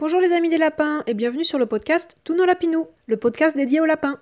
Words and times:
Bonjour 0.00 0.18
les 0.18 0.32
amis 0.32 0.48
des 0.48 0.56
lapins 0.56 1.02
et 1.06 1.12
bienvenue 1.12 1.44
sur 1.44 1.58
le 1.58 1.66
podcast 1.66 2.16
Tous 2.24 2.34
nos 2.34 2.46
lapinous, 2.46 2.86
le 3.06 3.18
podcast 3.18 3.54
dédié 3.54 3.80
aux 3.80 3.84
lapins. 3.84 4.18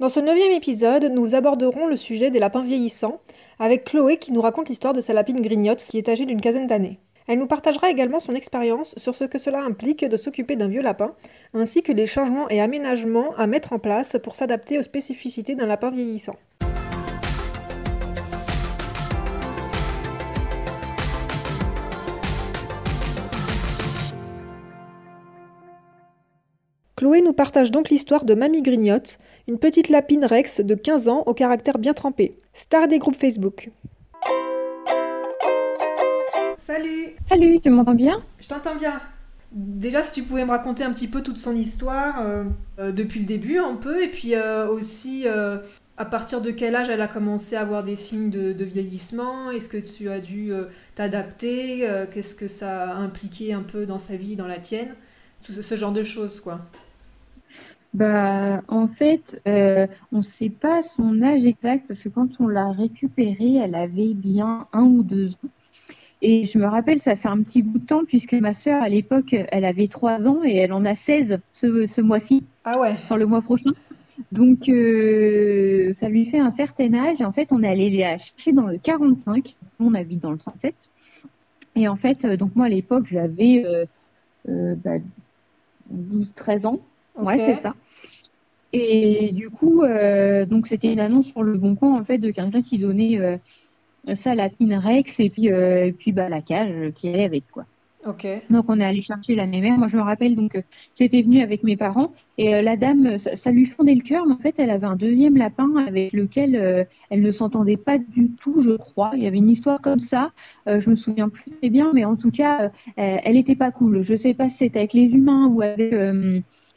Dans 0.00 0.08
ce 0.08 0.18
neuvième 0.18 0.50
épisode, 0.50 1.04
nous 1.04 1.36
aborderons 1.36 1.86
le 1.86 1.96
sujet 1.96 2.32
des 2.32 2.40
lapins 2.40 2.64
vieillissants 2.64 3.20
avec 3.60 3.84
Chloé 3.84 4.16
qui 4.16 4.32
nous 4.32 4.40
raconte 4.40 4.68
l'histoire 4.68 4.92
de 4.92 5.00
sa 5.00 5.12
lapine 5.12 5.40
grignote 5.40 5.86
qui 5.88 5.98
est 5.98 6.08
âgée 6.08 6.26
d'une 6.26 6.40
quinzaine 6.40 6.66
d'années. 6.66 6.98
Elle 7.28 7.38
nous 7.38 7.46
partagera 7.46 7.90
également 7.90 8.18
son 8.18 8.34
expérience 8.34 8.96
sur 8.96 9.14
ce 9.14 9.22
que 9.22 9.38
cela 9.38 9.60
implique 9.60 10.04
de 10.04 10.16
s'occuper 10.16 10.56
d'un 10.56 10.66
vieux 10.66 10.82
lapin, 10.82 11.12
ainsi 11.54 11.84
que 11.84 11.92
les 11.92 12.06
changements 12.06 12.48
et 12.48 12.60
aménagements 12.60 13.32
à 13.36 13.46
mettre 13.46 13.72
en 13.72 13.78
place 13.78 14.16
pour 14.24 14.34
s'adapter 14.34 14.80
aux 14.80 14.82
spécificités 14.82 15.54
d'un 15.54 15.66
lapin 15.66 15.90
vieillissant. 15.90 16.34
Chloé 27.10 27.22
nous 27.22 27.32
partage 27.32 27.72
donc 27.72 27.90
l'histoire 27.90 28.24
de 28.24 28.34
Mamie 28.34 28.62
Grignotte, 28.62 29.18
une 29.48 29.58
petite 29.58 29.88
lapine 29.88 30.24
Rex 30.24 30.60
de 30.60 30.76
15 30.76 31.08
ans 31.08 31.24
au 31.26 31.34
caractère 31.34 31.78
bien 31.78 31.92
trempé, 31.92 32.38
star 32.54 32.86
des 32.86 33.00
groupes 33.00 33.16
Facebook. 33.16 33.68
Salut 36.56 37.16
Salut, 37.24 37.58
tu 37.58 37.68
m'entends 37.68 37.96
bien? 37.96 38.22
Je 38.38 38.46
t'entends 38.46 38.76
bien. 38.76 39.00
Déjà, 39.50 40.04
si 40.04 40.12
tu 40.12 40.22
pouvais 40.22 40.44
me 40.44 40.50
raconter 40.50 40.84
un 40.84 40.92
petit 40.92 41.08
peu 41.08 41.20
toute 41.20 41.36
son 41.36 41.52
histoire, 41.52 42.20
euh, 42.20 42.44
euh, 42.78 42.92
depuis 42.92 43.18
le 43.18 43.26
début 43.26 43.58
un 43.58 43.74
peu, 43.74 44.04
et 44.04 44.08
puis 44.08 44.36
euh, 44.36 44.68
aussi 44.68 45.26
à 45.26 46.04
partir 46.04 46.40
de 46.40 46.52
quel 46.52 46.76
âge 46.76 46.90
elle 46.90 47.02
a 47.02 47.08
commencé 47.08 47.56
à 47.56 47.62
avoir 47.62 47.82
des 47.82 47.96
signes 47.96 48.30
de, 48.30 48.64
vieillissement? 48.64 49.50
Est-ce 49.50 49.68
que 49.68 49.78
tu 49.78 50.08
as 50.08 50.20
dû 50.20 50.52
t'adapter? 50.94 51.88
Qu'est-ce 52.12 52.36
que 52.36 52.46
ça 52.46 52.84
a 52.84 52.94
impliqué 52.94 53.52
un 53.52 53.62
peu 53.62 53.84
dans 53.84 53.98
sa 53.98 54.14
vie, 54.14 54.36
dans 54.36 54.46
la 54.46 54.58
tienne? 54.58 54.94
Ce, 55.40 55.60
ce 55.60 55.74
genre 55.74 55.92
de 55.92 56.04
choses, 56.04 56.38
quoi. 56.38 56.60
Bah, 57.92 58.62
en 58.68 58.86
fait, 58.86 59.42
euh, 59.48 59.86
on 60.12 60.18
ne 60.18 60.22
sait 60.22 60.48
pas 60.50 60.82
son 60.82 61.22
âge 61.22 61.44
exact 61.44 61.86
parce 61.88 62.02
que 62.02 62.08
quand 62.08 62.40
on 62.40 62.46
l'a 62.46 62.70
récupérée, 62.70 63.56
elle 63.56 63.74
avait 63.74 64.14
bien 64.14 64.66
un 64.72 64.84
ou 64.84 65.02
deux 65.02 65.34
ans. 65.34 65.48
Et 66.22 66.44
je 66.44 66.58
me 66.58 66.66
rappelle, 66.66 67.00
ça 67.00 67.16
fait 67.16 67.28
un 67.28 67.42
petit 67.42 67.62
bout 67.62 67.78
de 67.78 67.86
temps 67.86 68.04
puisque 68.06 68.34
ma 68.34 68.52
sœur, 68.52 68.82
à 68.82 68.88
l'époque, 68.88 69.34
elle 69.34 69.64
avait 69.64 69.88
trois 69.88 70.28
ans 70.28 70.40
et 70.44 70.54
elle 70.54 70.72
en 70.72 70.84
a 70.84 70.94
16 70.94 71.40
ce, 71.52 71.86
ce 71.86 72.00
mois-ci. 72.00 72.44
Ah 72.64 72.78
ouais. 72.78 72.92
Enfin, 72.92 73.16
le 73.16 73.26
mois 73.26 73.40
prochain. 73.40 73.70
Donc, 74.32 74.68
euh, 74.68 75.92
ça 75.92 76.08
lui 76.08 76.26
fait 76.26 76.38
un 76.38 76.50
certain 76.50 76.92
âge. 76.94 77.22
En 77.22 77.32
fait, 77.32 77.52
on 77.52 77.62
est 77.62 77.68
allé 77.68 77.90
la 77.90 78.18
chercher 78.18 78.52
dans 78.52 78.66
le 78.66 78.78
45. 78.78 79.56
On 79.80 79.94
habite 79.94 80.20
dans 80.20 80.30
le 80.30 80.38
37. 80.38 80.74
Et 81.76 81.88
en 81.88 81.96
fait, 81.96 82.24
euh, 82.24 82.36
donc 82.36 82.54
moi, 82.54 82.66
à 82.66 82.68
l'époque, 82.68 83.06
j'avais 83.06 83.64
euh, 84.48 84.74
bah, 84.76 84.98
12-13 85.92 86.66
ans. 86.66 86.80
Ouais, 87.22 87.38
c'est 87.38 87.56
ça. 87.56 87.74
Et 88.72 89.32
du 89.32 89.50
coup, 89.50 89.82
euh, 89.82 90.46
donc 90.46 90.66
c'était 90.66 90.92
une 90.92 91.00
annonce 91.00 91.26
sur 91.26 91.42
le 91.42 91.58
Bon 91.58 91.74
Coin 91.74 91.98
en 91.98 92.04
fait 92.04 92.18
de 92.18 92.30
quelqu'un 92.30 92.62
qui 92.62 92.78
donnait 92.78 93.18
euh, 93.18 93.36
ça 94.14 94.32
à 94.32 94.34
la 94.34 94.48
Rex 94.78 95.18
et 95.18 95.28
puis 95.28 95.50
euh, 95.50 95.86
et 95.86 95.92
puis 95.92 96.12
bah 96.12 96.28
la 96.28 96.40
cage 96.40 96.92
qui 96.94 97.08
allait 97.08 97.24
avec 97.24 97.44
quoi. 97.50 97.64
Ok. 98.06 98.26
Donc 98.48 98.66
on 98.68 98.80
est 98.80 98.84
allé 98.84 99.02
chercher 99.02 99.34
la 99.34 99.46
mémère. 99.46 99.76
Moi 99.76 99.88
je 99.88 99.96
me 99.96 100.02
rappelle 100.02 100.36
donc 100.36 100.62
j'étais 100.96 101.20
venue 101.20 101.42
avec 101.42 101.64
mes 101.64 101.76
parents 101.76 102.12
et 102.38 102.62
la 102.62 102.76
dame 102.76 103.18
ça, 103.18 103.50
lui 103.50 103.66
fondait 103.66 103.94
le 103.94 104.02
cœur 104.02 104.24
mais 104.24 104.34
en 104.34 104.38
fait 104.38 104.54
elle 104.56 104.70
avait 104.70 104.86
un 104.86 104.96
deuxième 104.96 105.36
lapin 105.36 105.74
avec 105.86 106.12
lequel 106.14 106.86
elle 107.10 107.20
ne 107.20 107.30
s'entendait 107.30 107.76
pas 107.76 107.98
du 107.98 108.30
tout 108.40 108.62
je 108.62 108.70
crois. 108.70 109.10
Il 109.14 109.22
y 109.22 109.26
avait 109.26 109.36
une 109.36 109.50
histoire 109.50 109.82
comme 109.82 110.00
ça. 110.00 110.30
je 110.66 110.88
me 110.88 110.94
souviens 110.94 111.28
plus 111.28 111.50
très 111.50 111.68
bien 111.68 111.90
mais 111.92 112.06
en 112.06 112.16
tout 112.16 112.30
cas 112.30 112.70
elle 112.96 113.36
était 113.36 113.56
pas 113.56 113.70
cool. 113.70 114.00
Je 114.00 114.14
sais 114.14 114.32
pas 114.32 114.48
si 114.48 114.58
c'était 114.58 114.78
avec 114.78 114.94
les 114.94 115.14
humains 115.14 115.48
ou 115.48 115.60
avec 115.60 115.92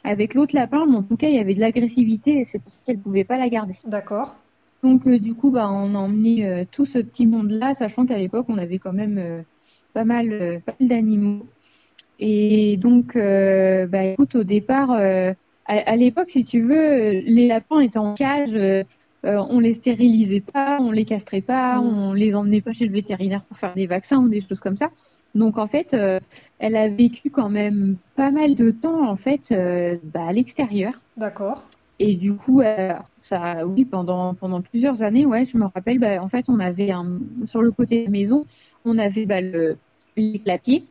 avec 0.04 0.34
l'autre 0.34 0.54
lapin, 0.54 0.86
mais 0.86 0.96
en 0.96 1.02
tout 1.02 1.16
cas, 1.16 1.28
il 1.28 1.34
y 1.34 1.38
avait 1.38 1.54
de 1.54 1.60
l'agressivité 1.60 2.38
et 2.38 2.44
c'est 2.44 2.58
pour 2.58 2.70
ça 2.70 2.78
qu'elle 2.86 2.98
ne 2.98 3.02
pouvait 3.02 3.24
pas 3.24 3.38
la 3.38 3.48
garder. 3.48 3.74
D'accord. 3.86 4.36
Donc, 4.84 5.06
euh, 5.06 5.18
du 5.18 5.34
coup, 5.34 5.50
bah, 5.50 5.70
on 5.70 5.94
a 5.94 5.98
emmené 5.98 6.46
euh, 6.46 6.64
tout 6.70 6.84
ce 6.84 6.98
petit 6.98 7.26
monde-là, 7.26 7.72
sachant 7.72 8.04
qu'à 8.04 8.18
l'époque, 8.18 8.46
on 8.50 8.58
avait 8.58 8.78
quand 8.78 8.92
même 8.92 9.16
euh, 9.18 9.40
pas 9.94 10.04
mal, 10.04 10.60
d'animaux. 10.78 11.46
Et 12.20 12.76
donc, 12.76 13.16
bah, 13.16 14.04
écoute, 14.04 14.36
au 14.36 14.44
départ, 14.44 14.90
à, 14.92 15.96
l'époque, 15.96 16.30
si 16.30 16.44
tu 16.44 16.60
veux, 16.60 17.10
les 17.10 17.48
lapins 17.48 17.80
étaient 17.80 17.98
en 17.98 18.14
cage. 18.14 18.56
on 19.24 19.58
les 19.58 19.72
stérilisait 19.72 20.40
pas, 20.40 20.78
on 20.80 20.90
les 20.90 21.04
castrait 21.04 21.40
pas, 21.40 21.80
mmh. 21.80 21.86
on 21.86 22.12
les 22.12 22.36
emmenait 22.36 22.60
pas 22.60 22.72
chez 22.72 22.86
le 22.86 22.92
vétérinaire 22.92 23.42
pour 23.42 23.56
faire 23.56 23.74
des 23.74 23.86
vaccins 23.86 24.18
ou 24.18 24.28
des 24.28 24.40
choses 24.40 24.60
comme 24.60 24.76
ça. 24.76 24.88
Donc 25.34 25.58
en 25.58 25.66
fait, 25.66 25.94
euh, 25.94 26.20
elle 26.58 26.76
a 26.76 26.88
vécu 26.88 27.30
quand 27.30 27.48
même 27.48 27.96
pas 28.14 28.30
mal 28.30 28.54
de 28.54 28.70
temps 28.70 29.08
en 29.08 29.16
fait 29.16 29.50
euh, 29.52 29.98
bah, 30.04 30.26
à 30.26 30.32
l'extérieur. 30.32 30.94
D'accord. 31.16 31.64
Et 31.98 32.16
du 32.16 32.36
coup, 32.36 32.60
euh, 32.60 32.92
ça, 33.20 33.66
oui, 33.66 33.84
pendant 33.84 34.34
pendant 34.34 34.60
plusieurs 34.60 35.02
années, 35.02 35.26
ouais, 35.26 35.44
je 35.44 35.56
me 35.56 35.66
rappelle, 35.66 35.98
bah, 35.98 36.22
en 36.22 36.28
fait, 36.28 36.46
on 36.48 36.58
avait 36.58 36.90
un, 36.90 37.18
sur 37.44 37.62
le 37.62 37.70
côté 37.70 38.00
de 38.00 38.04
la 38.06 38.10
maison, 38.10 38.44
on 38.84 38.98
avait 38.98 39.26
bah, 39.26 39.40
le 39.40 39.76
les 40.16 40.38
clapiers. 40.38 40.84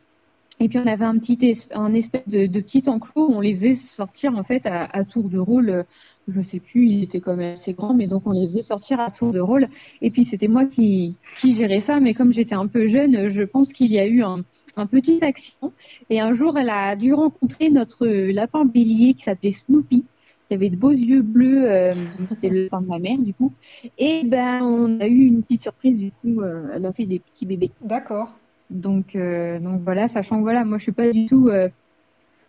Et 0.60 0.68
puis 0.68 0.78
on 0.78 0.86
avait 0.86 1.04
un 1.04 1.18
petit 1.18 1.66
un 1.72 1.94
espèce 1.94 2.26
de, 2.28 2.46
de, 2.46 2.60
petit 2.60 2.88
enclos 2.88 3.28
où 3.28 3.34
on 3.34 3.40
les 3.40 3.54
faisait 3.54 3.74
sortir 3.74 4.36
en 4.36 4.44
fait 4.44 4.62
à, 4.66 5.04
tour 5.04 5.28
de 5.28 5.38
rôle. 5.38 5.84
Je 6.28 6.40
sais 6.40 6.60
plus, 6.60 6.86
il 6.88 7.02
était 7.02 7.20
quand 7.20 7.36
même 7.36 7.52
assez 7.52 7.74
grand, 7.74 7.92
mais 7.92 8.06
donc 8.06 8.22
on 8.26 8.32
les 8.32 8.46
faisait 8.46 8.62
sortir 8.62 9.00
à 9.00 9.10
tour 9.10 9.32
de 9.32 9.40
rôle. 9.40 9.68
Et 10.00 10.10
puis 10.10 10.24
c'était 10.24 10.48
moi 10.48 10.64
qui, 10.64 11.16
qui 11.40 11.52
gérais 11.52 11.80
ça, 11.80 12.00
mais 12.00 12.14
comme 12.14 12.32
j'étais 12.32 12.54
un 12.54 12.66
peu 12.66 12.86
jeune, 12.86 13.28
je 13.28 13.42
pense 13.42 13.72
qu'il 13.72 13.92
y 13.92 13.98
a 13.98 14.06
eu 14.06 14.22
un, 14.22 14.44
un 14.76 14.86
petit 14.86 15.24
accident. 15.24 15.72
Et 16.08 16.20
un 16.20 16.32
jour, 16.32 16.56
elle 16.56 16.70
a 16.70 16.94
dû 16.96 17.12
rencontrer 17.12 17.70
notre 17.70 18.06
lapin 18.06 18.64
bélier 18.64 19.14
qui 19.14 19.24
s'appelait 19.24 19.52
Snoopy 19.52 20.06
qui 20.48 20.54
avait 20.54 20.68
de 20.68 20.76
beaux 20.76 20.90
yeux 20.90 21.22
bleus, 21.22 21.64
euh, 21.66 21.94
c'était 22.28 22.50
le 22.50 22.64
lapin 22.64 22.82
de 22.82 22.86
ma 22.86 22.98
mère 22.98 23.18
du 23.18 23.32
coup. 23.32 23.52
Et 23.96 24.24
ben 24.24 24.60
on 24.62 25.00
a 25.00 25.06
eu 25.06 25.26
une 25.26 25.42
petite 25.42 25.62
surprise 25.62 25.98
du 25.98 26.10
coup, 26.10 26.42
euh, 26.42 26.68
elle 26.74 26.84
a 26.84 26.92
fait 26.92 27.06
des 27.06 27.18
petits 27.18 27.46
bébés. 27.46 27.70
D'accord. 27.80 28.30
Donc, 28.70 29.14
euh, 29.14 29.60
donc 29.60 29.80
voilà, 29.80 30.08
sachant 30.08 30.38
que 30.38 30.42
voilà, 30.42 30.64
moi 30.64 30.78
je 30.78 30.84
suis 30.84 30.92
pas 30.92 31.10
du 31.10 31.26
tout 31.26 31.48
euh, 31.48 31.68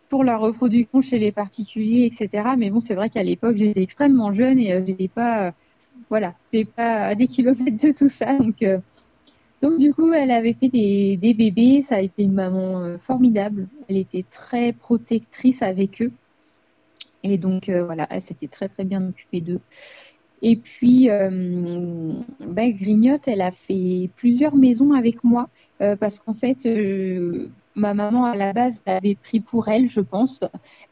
pour 0.09 0.23
la 0.23 0.37
reproduction 0.37 1.01
chez 1.01 1.19
les 1.19 1.31
particuliers, 1.31 2.05
etc. 2.05 2.49
Mais 2.57 2.69
bon, 2.69 2.79
c'est 2.79 2.95
vrai 2.95 3.09
qu'à 3.09 3.23
l'époque 3.23 3.57
j'étais 3.57 3.81
extrêmement 3.81 4.31
jeune 4.31 4.59
et 4.59 4.73
euh, 4.73 4.83
j'étais 4.85 5.07
pas, 5.07 5.53
voilà, 6.09 6.33
j'étais 6.51 6.69
pas 6.71 7.05
à 7.07 7.15
des 7.15 7.27
kilomètres 7.27 7.85
de 7.85 7.91
tout 7.91 8.07
ça. 8.07 8.37
Donc, 8.37 9.79
du 9.79 9.93
coup, 9.93 10.13
elle 10.13 10.31
avait 10.31 10.53
fait 10.53 10.69
des, 10.69 11.17
bébés. 11.17 11.81
Ça 11.81 11.95
a 11.95 12.01
été 12.01 12.23
une 12.23 12.33
maman 12.33 12.97
formidable. 12.99 13.67
Elle 13.89 13.97
était 13.97 14.23
très 14.29 14.73
protectrice 14.73 15.63
avec 15.63 16.01
eux. 16.01 16.11
Et 17.23 17.39
donc 17.39 17.69
voilà, 17.69 18.05
elle 18.11 18.21
s'était 18.21 18.47
très 18.47 18.69
très 18.69 18.83
bien 18.83 19.07
occupée 19.07 19.41
d'eux. 19.41 19.61
Et 20.47 20.57
puis, 20.57 21.09
euh, 21.09 22.13
bah, 22.39 22.69
Grignotte, 22.69 23.27
elle 23.27 23.41
a 23.41 23.49
fait 23.49 24.11
plusieurs 24.15 24.55
maisons 24.55 24.93
avec 24.93 25.23
moi 25.23 25.49
euh, 25.81 25.95
parce 25.95 26.19
qu'en 26.19 26.35
fait, 26.35 26.67
euh, 26.67 27.49
ma 27.73 27.95
maman 27.95 28.25
à 28.25 28.35
la 28.35 28.53
base 28.53 28.83
l'avait 28.85 29.15
pris 29.15 29.39
pour 29.39 29.69
elle, 29.69 29.87
je 29.87 30.01
pense, 30.01 30.41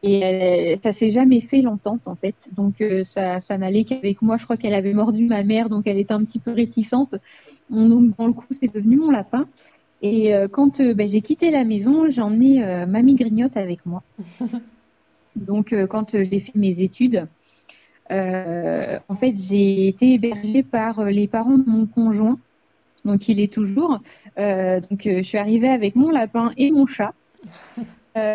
et 0.02 0.22
elle, 0.22 0.80
ça 0.84 0.92
s'est 0.92 1.12
jamais 1.12 1.40
fait 1.40 1.62
l'entente 1.62 2.08
en 2.08 2.16
fait. 2.16 2.34
Donc 2.54 2.84
ça, 3.04 3.40
ça 3.40 3.60
n'allait 3.60 3.84
qu'avec 3.84 4.24
moi. 4.24 4.38
Je 4.38 4.44
crois 4.44 4.58
qu'elle 4.58 4.74
avait 4.74 4.96
mordu 4.96 5.28
ma 5.28 5.44
mère, 5.44 5.70
donc 5.70 5.86
elle 5.86 6.00
était 6.00 6.16
un 6.16 6.24
petit 6.24 6.40
peu 6.40 6.52
réticente. 6.52 7.14
Donc 7.70 8.18
dans 8.18 8.26
le 8.26 8.34
coup, 8.34 8.48
c'est 8.60 8.74
devenu 8.74 8.96
mon 8.96 9.12
lapin. 9.12 9.48
Et 10.02 10.34
quand 10.52 10.82
bah, 10.82 11.06
j'ai 11.06 11.22
quitté 11.22 11.52
la 11.52 11.64
maison, 11.64 12.10
j'ai 12.10 12.24
emmené 12.24 12.86
mamie 12.88 13.14
Grignotte 13.14 13.56
avec 13.56 13.86
moi. 13.86 14.02
Donc 15.36 15.76
quand 15.90 16.12
j'ai 16.24 16.40
fait 16.40 16.56
mes 16.56 16.82
études, 16.82 17.28
en 18.10 19.16
fait, 19.16 19.36
j'ai 19.38 19.88
été 19.88 20.14
hébergée 20.14 20.64
par 20.64 21.00
euh, 21.00 21.10
les 21.10 21.28
parents 21.28 21.58
de 21.58 21.70
mon 21.70 21.86
conjoint, 21.86 22.38
donc 23.06 23.28
il 23.30 23.40
est 23.40 23.52
toujours. 23.52 24.00
Euh, 24.38 24.80
donc, 24.80 25.02
je 25.06 25.22
suis 25.22 25.38
arrivée 25.38 25.70
avec 25.70 25.96
mon 25.96 26.10
lapin 26.10 26.52
et 26.58 26.72
mon 26.72 26.86
chat. 26.86 27.14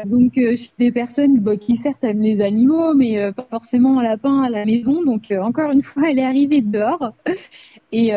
donc, 0.07 0.39
des 0.79 0.93
personnes 0.93 1.39
bah, 1.39 1.57
qui 1.57 1.77
certes 1.77 2.03
aiment 2.03 2.23
les 2.23 2.41
animaux, 2.41 2.95
mais 2.95 3.33
pas 3.33 3.47
forcément 3.49 4.01
un 4.01 4.03
lapin 4.03 4.43
à 4.43 4.51
la 4.51 4.65
maison. 4.65 5.03
Donc, 5.05 5.33
encore 5.41 5.71
une 5.71 5.83
fois, 5.83 6.11
elle 6.11 6.19
est 6.19 6.25
arrivée 6.25 6.61
dehors 6.61 7.13
et 7.93 8.13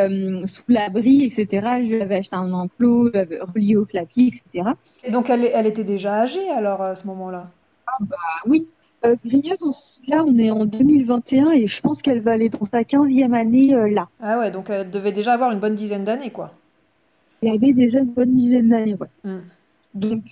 sous 0.46 0.64
l'abri, 0.70 1.24
etc. 1.24 1.84
Je 1.84 1.96
lui 1.96 2.02
avais 2.02 2.16
acheté 2.16 2.36
un 2.36 2.52
enclos 2.52 3.12
relié 3.14 3.76
au 3.76 3.86
clapier, 3.86 4.28
etc. 4.28 4.72
Et 5.04 5.12
donc, 5.12 5.30
elle, 5.30 5.46
elle 5.46 5.68
était 5.68 5.84
déjà 5.84 6.16
âgée 6.16 6.50
alors 6.50 6.82
à 6.82 6.96
ce 6.96 7.06
moment-là? 7.08 7.52
Ah 7.88 7.98
bah 8.02 8.18
oui, 8.48 8.68
euh, 9.04 9.16
là, 10.08 10.24
on 10.26 10.38
est 10.38 10.52
en 10.52 10.66
2021 10.66 11.52
et 11.52 11.68
je 11.68 11.82
pense 11.82 12.02
qu'elle 12.02 12.20
va 12.20 12.32
aller 12.32 12.50
dans 12.50 12.66
sa 12.66 12.82
15e 12.82 13.34
année 13.34 13.74
euh, 13.74 13.90
là. 13.90 14.10
Ah 14.22 14.40
ouais, 14.40 14.52
donc 14.52 14.70
elle 14.70 14.90
devait 14.90 15.12
déjà 15.12 15.34
avoir 15.34 15.52
une 15.52 15.60
bonne 15.60 15.76
dizaine 15.76 16.04
d'années, 16.04 16.30
quoi. 16.30 16.52
Elle 17.42 17.50
avait 17.50 17.74
déjà 17.74 18.00
une 18.00 18.12
bonne 18.12 18.36
dizaine 18.36 18.70
d'années, 18.70 18.96
ouais. 19.00 19.08
Hmm. 19.24 19.40
Donc, 19.94 20.24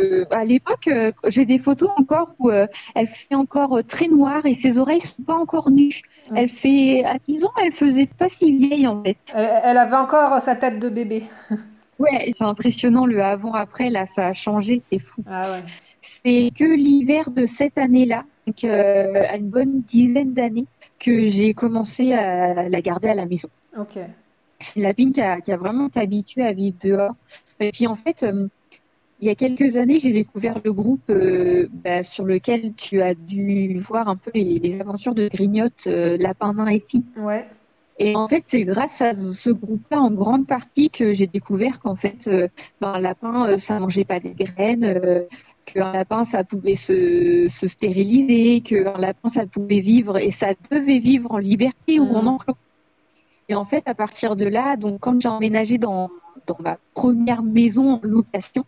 euh, 0.00 0.24
à 0.32 0.44
l'époque, 0.44 0.88
euh, 0.88 1.12
j'ai 1.28 1.44
des 1.44 1.58
photos 1.58 1.90
encore 1.96 2.34
où 2.40 2.50
elle 2.50 3.06
fait 3.06 3.34
encore 3.34 3.78
très 3.86 4.08
noire 4.08 4.44
et 4.44 4.54
ses 4.54 4.76
oreilles 4.76 5.02
sont 5.02 5.22
pas 5.22 5.36
encore 5.36 5.70
nues. 5.70 6.00
Hmm. 6.30 6.36
Elle 6.36 6.48
fait, 6.48 7.04
à 7.04 7.18
10 7.18 7.44
ans, 7.44 7.52
elle 7.62 7.72
faisait 7.72 8.06
pas 8.06 8.28
si 8.28 8.56
vieille 8.56 8.88
en 8.88 9.04
fait. 9.04 9.18
Elle, 9.34 9.76
avait 9.76 9.96
encore 9.96 10.40
sa 10.40 10.56
tête 10.56 10.78
de 10.78 10.88
bébé. 10.88 11.24
ouais, 11.98 12.30
c'est 12.32 12.44
impressionnant 12.44 13.04
le 13.04 13.22
avant-après, 13.22 13.90
là, 13.90 14.06
ça 14.06 14.28
a 14.28 14.32
changé, 14.32 14.78
c'est 14.80 14.98
fou. 14.98 15.22
Ah 15.30 15.50
ouais 15.52 15.62
c'est 16.06 16.50
que 16.54 16.64
l'hiver 16.64 17.30
de 17.30 17.44
cette 17.44 17.78
année-là, 17.78 18.24
donc 18.46 18.64
à 18.64 19.36
une 19.36 19.48
bonne 19.48 19.80
dizaine 19.82 20.34
d'années, 20.34 20.66
que 20.98 21.24
j'ai 21.24 21.54
commencé 21.54 22.12
à 22.12 22.68
la 22.68 22.80
garder 22.80 23.08
à 23.08 23.14
la 23.14 23.26
maison. 23.26 23.48
Ok. 23.78 23.98
C'est 24.60 24.76
une 24.76 24.82
lapine 24.82 25.12
qui 25.12 25.20
a, 25.20 25.40
qui 25.40 25.52
a 25.52 25.56
vraiment 25.56 25.88
été 25.88 26.00
habituée 26.00 26.44
à 26.44 26.52
vivre 26.52 26.76
dehors. 26.82 27.14
Et 27.60 27.70
puis 27.72 27.86
en 27.86 27.94
fait, 27.94 28.24
il 29.20 29.28
y 29.28 29.30
a 29.30 29.34
quelques 29.34 29.76
années, 29.76 29.98
j'ai 29.98 30.12
découvert 30.12 30.60
le 30.62 30.72
groupe 30.72 31.08
euh, 31.08 31.68
bah, 31.72 32.02
sur 32.02 32.24
lequel 32.24 32.74
tu 32.74 33.00
as 33.00 33.14
dû 33.14 33.74
voir 33.78 34.08
un 34.08 34.16
peu 34.16 34.30
les, 34.34 34.80
aventures 34.80 35.14
de 35.14 35.28
Grignotte, 35.28 35.86
euh, 35.86 36.16
Lapin 36.18 36.52
nain 36.54 36.66
et 36.66 36.78
si. 36.78 37.04
Ouais. 37.16 37.46
Et 37.98 38.16
en 38.16 38.26
fait, 38.26 38.44
c'est 38.48 38.64
grâce 38.64 39.00
à 39.00 39.12
ce 39.12 39.50
groupe-là, 39.50 40.00
en 40.00 40.10
grande 40.10 40.46
partie, 40.46 40.90
que 40.90 41.12
j'ai 41.12 41.28
découvert 41.28 41.80
qu'en 41.80 41.94
fait, 41.94 42.26
euh, 42.26 42.48
ben, 42.80 42.94
un 42.94 43.00
lapin, 43.00 43.56
ça 43.56 43.78
mangeait 43.78 44.04
pas 44.04 44.18
des 44.18 44.34
graines, 44.34 44.84
qu'un 45.64 45.92
lapin, 45.92 46.24
ça 46.24 46.44
pouvait 46.44 46.76
se, 46.76 47.48
se 47.48 47.66
stériliser, 47.66 48.60
qu'un 48.60 48.98
lapin, 48.98 49.28
ça 49.28 49.46
pouvait 49.46 49.80
vivre 49.80 50.18
et 50.18 50.30
ça 50.30 50.54
devait 50.70 50.98
vivre 50.98 51.32
en 51.32 51.38
liberté 51.38 51.98
ou 52.00 52.14
en 52.14 52.22
mm. 52.22 52.28
enclos. 52.28 52.56
Et 53.48 53.54
en 53.54 53.64
fait, 53.64 53.82
à 53.86 53.94
partir 53.94 54.36
de 54.36 54.46
là, 54.46 54.76
donc 54.76 55.00
quand 55.00 55.20
j'ai 55.20 55.28
emménagé 55.28 55.78
dans, 55.78 56.10
dans 56.46 56.56
ma 56.60 56.78
première 56.94 57.42
maison 57.42 57.94
en 57.94 58.00
location, 58.02 58.64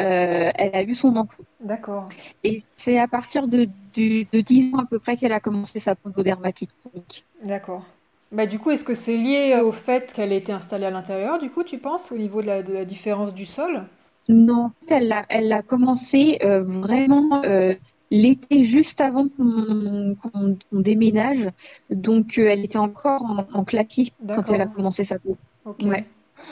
euh, 0.00 0.50
elle 0.54 0.74
a 0.74 0.82
eu 0.82 0.94
son 0.94 1.16
enclos. 1.16 1.44
D'accord. 1.60 2.06
Et 2.42 2.58
c'est 2.60 2.98
à 2.98 3.08
partir 3.08 3.46
de, 3.46 3.68
de, 3.94 4.40
10 4.40 4.74
ans 4.74 4.78
à 4.78 4.86
peu 4.86 4.98
près 4.98 5.16
qu'elle 5.16 5.32
a 5.32 5.40
commencé 5.40 5.78
sa 5.78 5.94
pondodermatite 5.94 6.70
chronique. 6.80 7.24
D'accord. 7.44 7.84
Bah, 8.32 8.46
du 8.46 8.58
coup, 8.58 8.70
est-ce 8.70 8.82
que 8.82 8.94
c'est 8.94 9.16
lié 9.16 9.60
au 9.64 9.70
fait 9.70 10.12
qu'elle 10.12 10.32
ait 10.32 10.38
été 10.38 10.52
installée 10.52 10.86
à 10.86 10.90
l'intérieur, 10.90 11.38
du 11.38 11.50
coup, 11.50 11.62
tu 11.62 11.78
penses, 11.78 12.10
au 12.10 12.18
niveau 12.18 12.42
de 12.42 12.48
la, 12.48 12.62
de 12.62 12.72
la 12.72 12.84
différence 12.84 13.32
du 13.34 13.46
sol? 13.46 13.84
Non, 14.28 14.70
elle 14.88 15.12
a, 15.12 15.26
elle 15.28 15.52
a 15.52 15.62
commencé 15.62 16.38
euh, 16.42 16.62
vraiment 16.62 17.42
euh, 17.44 17.74
l'été 18.10 18.64
juste 18.64 19.00
avant 19.00 19.28
qu'on 19.28 20.56
déménage. 20.72 21.48
Donc, 21.90 22.38
elle 22.38 22.64
était 22.64 22.78
encore 22.78 23.22
en, 23.22 23.46
en 23.52 23.64
clapier 23.64 24.12
quand 24.26 24.50
elle 24.50 24.62
a 24.62 24.66
commencé 24.66 25.04
sa 25.04 25.18
peau. 25.18 25.36
Ouais. 25.82 26.04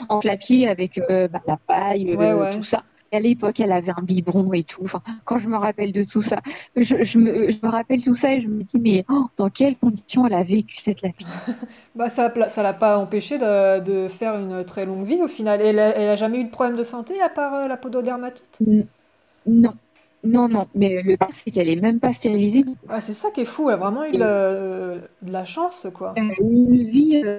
En 0.09 0.19
clapier 0.19 0.67
avec 0.67 0.99
bah, 1.07 1.41
la 1.47 1.57
paille, 1.57 2.17
tout 2.51 2.63
ça 2.63 2.83
à 3.13 3.19
l'époque, 3.19 3.59
elle 3.59 3.71
avait 3.71 3.91
un 3.95 4.01
biberon 4.01 4.51
et 4.53 4.63
tout. 4.63 4.81
Enfin, 4.83 5.01
quand 5.25 5.37
je 5.37 5.47
me 5.47 5.57
rappelle 5.57 5.91
de 5.91 6.03
tout 6.03 6.21
ça, 6.21 6.39
je, 6.75 7.17
me, 7.17 7.67
rappelle 7.67 8.01
tout 8.01 8.15
ça 8.15 8.33
et 8.33 8.41
je 8.41 8.47
me 8.47 8.63
dis, 8.63 8.79
mais 8.79 9.05
oh, 9.09 9.27
dans 9.37 9.49
quelles 9.49 9.77
conditions 9.77 10.25
elle 10.27 10.33
a 10.33 10.43
vécu 10.43 10.77
cette 10.83 11.01
lapine? 11.01 11.27
Bah, 11.95 12.09
Ça 12.09 12.33
ne 12.35 12.63
l'a 12.63 12.73
pas 12.73 12.97
empêché 12.97 13.37
de, 13.37 14.07
faire 14.07 14.35
une 14.35 14.65
très 14.65 14.85
longue 14.85 15.05
vie 15.05 15.21
au 15.21 15.27
final. 15.27 15.61
Elle 15.61 15.75
n'a 15.75 16.15
jamais 16.15 16.39
eu 16.39 16.45
de 16.45 16.49
problème 16.49 16.75
de 16.75 16.83
santé 16.83 17.21
à 17.21 17.29
part 17.29 17.53
euh, 17.53 17.67
la 17.67 17.77
pododermatite? 17.77 18.59
Non. 19.45 19.73
Non, 20.25 20.47
non, 20.47 20.67
mais 20.73 21.01
le 21.03 21.17
pire, 21.17 21.27
c'est 21.33 21.51
qu'elle 21.51 21.67
est 21.67 21.75
même 21.75 21.99
pas 21.99 22.13
stérilisée. 22.13 22.63
Ah, 22.87 23.01
c'est 23.01 23.13
ça 23.13 23.29
qui 23.29 23.41
est 23.41 23.45
fou, 23.45 23.69
elle 23.69 23.75
a 23.75 23.77
vraiment 23.77 24.05
eu 24.05 24.13
de 24.13 25.31
la 25.31 25.43
chance, 25.43 25.85
quoi. 25.93 26.13
Elle 26.15 26.31
a 26.31 26.35
eu 26.39 26.43
une 26.43 26.83
vie. 26.83 27.21
Euh, 27.25 27.37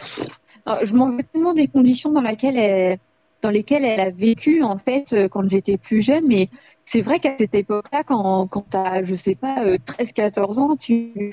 je 0.82 0.94
m'en 0.94 1.09
veux 1.09 1.23
tellement 1.23 1.55
des 1.55 1.67
conditions 1.67 2.12
dans 2.12 2.20
lesquelles 2.20 2.59
elle, 2.59 2.99
dans 3.44 3.50
lesquelles 3.50 3.85
elle 3.85 4.00
a 4.00 4.11
vécu 4.11 4.62
en 4.62 4.79
fait 4.79 5.12
euh, 5.12 5.29
quand 5.29 5.49
j'étais 5.49 5.76
plus 5.76 6.00
jeune. 6.00 6.25
Mais 6.26 6.49
c'est 6.87 7.02
vrai 7.02 7.20
qu'à 7.20 7.37
cette 7.38 7.55
époque-là, 7.55 8.02
quand, 8.02 8.49
quand 8.49 8.64
tu 8.70 8.76
as, 8.76 9.02
je 9.02 9.14
sais 9.14 9.35
pas, 9.35 9.76
13-14 9.76 10.58
euh, 10.58 10.62
ans, 10.62 10.76
tu 10.76 11.31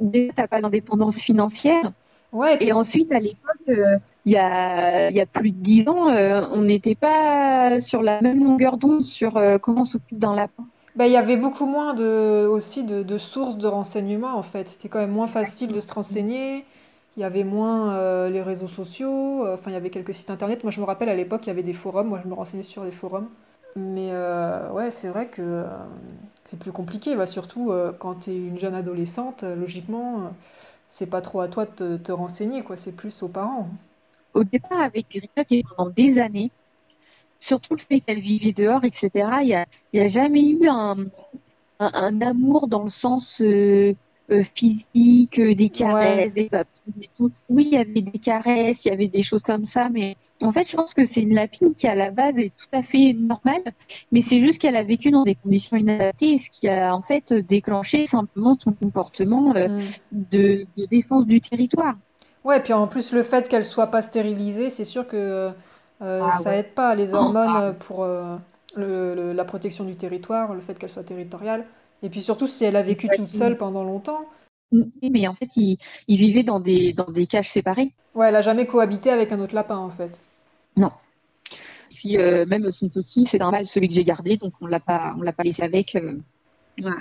n'as 0.00 0.46
pas 0.46 0.60
d'indépendance 0.60 1.18
financière. 1.18 1.92
Ouais, 2.30 2.58
et, 2.60 2.72
ensuite, 2.72 3.10
à 3.12 3.18
l'époque, 3.18 3.68
euh, 3.70 3.96
il 4.26 4.32
y, 4.32 4.36
a, 4.36 5.10
y 5.10 5.20
a 5.20 5.24
plus 5.24 5.50
de 5.50 5.56
10 5.56 5.88
ans, 5.88 6.08
on 6.52 6.60
n'était 6.60 6.94
pas 6.94 7.80
sur 7.80 8.02
la 8.02 8.20
même 8.20 8.44
longueur 8.44 8.76
d'onde 8.76 9.02
sur 9.02 9.40
comment 9.62 9.86
s'occupe 9.86 10.18
d'un 10.18 10.34
lapin. 10.34 10.66
Bah, 10.94 11.06
il 11.06 11.12
y 11.12 11.16
avait 11.16 11.38
beaucoup 11.38 11.64
moins 11.64 11.94
de, 11.94 12.46
aussi 12.46 12.84
de, 12.84 13.02
de 13.02 13.16
sources 13.16 13.56
de 13.56 13.66
renseignements 13.66 14.36
en 14.36 14.42
fait. 14.42 14.68
C'était 14.68 14.88
quand 14.88 14.98
même 14.98 15.12
moins 15.12 15.26
facile 15.26 15.72
de 15.72 15.80
se 15.80 15.94
renseigner 15.94 16.66
il 17.18 17.22
y 17.22 17.24
avait 17.24 17.42
moins 17.42 17.96
euh, 17.96 18.30
les 18.30 18.40
réseaux 18.42 18.68
sociaux, 18.68 19.44
euh, 19.44 19.54
enfin 19.54 19.72
il 19.72 19.74
y 19.74 19.76
avait 19.76 19.90
quelques 19.90 20.14
sites 20.14 20.30
internet. 20.30 20.62
Moi 20.62 20.70
je 20.70 20.80
me 20.80 20.84
rappelle 20.84 21.08
à 21.08 21.16
l'époque 21.16 21.40
il 21.46 21.48
y 21.48 21.50
avait 21.50 21.64
des 21.64 21.74
forums, 21.74 22.06
moi 22.06 22.20
je 22.22 22.28
me 22.28 22.34
renseignais 22.34 22.62
sur 22.62 22.84
les 22.84 22.92
forums. 22.92 23.28
Mais 23.74 24.10
euh, 24.12 24.70
ouais, 24.70 24.92
c'est 24.92 25.08
vrai 25.08 25.26
que 25.26 25.64
c'est 26.44 26.58
plus 26.58 26.70
compliqué, 26.70 27.16
bah, 27.16 27.26
surtout 27.26 27.72
quand 27.98 28.14
tu 28.20 28.30
es 28.30 28.36
une 28.36 28.58
jeune 28.58 28.74
adolescente, 28.74 29.42
logiquement, 29.42 30.32
c'est 30.88 31.06
pas 31.06 31.20
trop 31.20 31.40
à 31.40 31.48
toi 31.48 31.66
de 31.66 31.96
te, 31.96 32.12
renseigner, 32.12 32.62
quoi, 32.62 32.76
c'est 32.76 32.92
plus 32.92 33.22
aux 33.22 33.28
parents. 33.28 33.68
Au 34.34 34.44
départ, 34.44 34.80
avec 34.80 35.06
Greta, 35.10 35.42
pendant 35.76 35.90
des 35.90 36.18
années, 36.18 36.50
surtout 37.40 37.74
le 37.74 37.80
fait 37.80 38.00
qu'elle 38.00 38.20
vivait 38.20 38.52
dehors, 38.52 38.84
etc., 38.84 39.10
il 39.42 39.46
n'y 39.46 39.54
a, 39.54 39.66
y 39.92 40.00
a, 40.00 40.08
jamais 40.08 40.48
eu 40.48 40.68
un, 40.68 41.08
amour 41.78 42.68
dans 42.68 42.82
le 42.82 42.88
sens 42.88 43.42
euh, 44.30 44.42
physique, 44.42 45.38
euh, 45.38 45.54
des 45.54 45.70
caresses, 45.70 46.34
des 46.34 46.50
et 47.00 47.10
tout. 47.16 47.30
Oui, 47.48 47.66
il 47.72 47.72
y 47.72 47.78
avait 47.78 48.02
des 48.02 48.18
caresses, 48.18 48.84
il 48.84 48.88
y 48.88 48.90
avait 48.90 49.08
des 49.08 49.22
choses 49.22 49.40
comme 49.40 49.64
ça, 49.64 49.88
mais 49.88 50.18
en 50.42 50.52
fait, 50.52 50.68
je 50.70 50.76
pense 50.76 50.92
que 50.92 51.06
c'est 51.06 51.22
une 51.22 51.34
lapine 51.34 51.72
qui, 51.74 51.88
à 51.88 51.94
la 51.94 52.10
base, 52.10 52.36
est 52.36 52.52
tout 52.54 52.68
à 52.72 52.82
fait 52.82 53.14
normale, 53.14 53.62
mais 54.12 54.20
c'est 54.20 54.36
juste 54.36 54.58
qu'elle 54.58 54.76
a 54.76 54.82
vécu 54.82 55.10
dans 55.10 55.22
des 55.22 55.34
conditions 55.34 55.78
inadaptées, 55.78 56.36
ce 56.36 56.50
qui 56.50 56.68
a 56.68 56.94
en 56.94 57.00
fait 57.00 57.32
déclenché 57.32 58.04
simplement 58.04 58.54
son 58.58 58.72
comportement 58.72 59.54
euh, 59.56 59.68
mm. 60.12 60.24
de, 60.30 60.66
défense 60.90 61.26
du 61.26 61.40
territoire. 61.40 61.94
Ouais, 62.44 62.60
puis 62.60 62.74
en 62.74 62.86
plus, 62.86 63.14
le 63.14 63.22
fait 63.22 63.48
qu'elle 63.48 63.64
soit 63.64 63.86
pas 63.86 64.02
stérilisée, 64.02 64.68
c'est 64.68 64.84
sûr 64.84 65.08
que 65.08 65.52
ah 66.02 66.38
ça 66.42 66.54
aide 66.54 66.74
pas 66.74 66.94
les 66.94 67.14
hormones 67.14 67.48
ah. 67.48 67.72
pour 67.78 68.06
la 68.76 69.44
protection 69.46 69.84
du 69.84 69.96
territoire, 69.96 70.52
le 70.52 70.60
fait 70.60 70.74
qu'elle 70.74 70.90
soit 70.90 71.02
territoriale. 71.02 71.64
Et 72.02 72.08
puis 72.08 72.22
surtout, 72.22 72.46
si 72.46 72.64
elle 72.64 72.76
a 72.76 72.82
vécu 72.82 73.08
toute 73.14 73.30
seule 73.30 73.56
pendant 73.56 73.84
longtemps. 73.84 74.26
Mais 75.02 75.26
en 75.26 75.34
fait, 75.34 75.56
il, 75.56 75.78
vivait 76.08 76.42
dans 76.42 76.60
des, 76.60 76.92
dans 76.92 77.10
des 77.10 77.26
cages 77.26 77.48
séparées. 77.48 77.92
Ouais, 78.14 78.28
elle 78.28 78.36
a 78.36 78.42
jamais 78.42 78.66
cohabité 78.66 79.10
avec 79.10 79.32
un 79.32 79.40
autre 79.40 79.54
lapin, 79.54 79.76
en 79.76 79.90
fait. 79.90 80.20
Non. 80.76 80.92
Et 81.90 81.94
puis, 81.94 82.18
euh, 82.18 82.44
même 82.46 82.70
son 82.70 82.88
petit, 82.88 83.24
c'est 83.24 83.38
normal, 83.38 83.66
celui 83.66 83.88
que 83.88 83.94
j'ai 83.94 84.04
gardé, 84.04 84.36
donc 84.36 84.52
on 84.60 84.66
l'a 84.66 84.80
pas, 84.80 85.14
on 85.18 85.22
l'a 85.22 85.32
pas 85.32 85.42
laissé 85.42 85.62
avec. 85.62 85.96
Euh. 85.96 86.18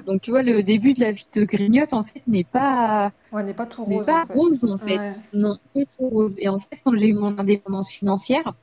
Donc, 0.06 0.22
tu 0.22 0.32
vois, 0.32 0.42
le 0.42 0.64
début 0.64 0.94
de 0.94 1.02
la 1.02 1.12
vie 1.12 1.28
de 1.34 1.44
Grignotte, 1.44 1.94
en 1.94 2.04
fait, 2.04 2.24
n'est 2.26 2.46
pas. 2.46 3.12
Ouais, 3.32 3.44
n'est 3.44 3.54
pas 3.54 3.68
tout 3.68 3.84
rose. 3.84 4.06
pas 4.06 4.24
en 4.24 4.26
fait. 4.26 4.34
rose, 4.34 4.64
en 4.66 4.78
fait. 4.78 5.24
Non, 5.34 5.60
pas 5.74 5.82
tout 5.86 6.10
rose. 6.10 6.36
Et 6.40 6.48
en 6.48 6.58
fait, 6.58 6.78
quand 6.84 6.96
j'ai 6.96 7.10
eu 7.10 7.14
mon 7.14 7.38
indépendance 7.38 7.92
financière, 7.92 8.54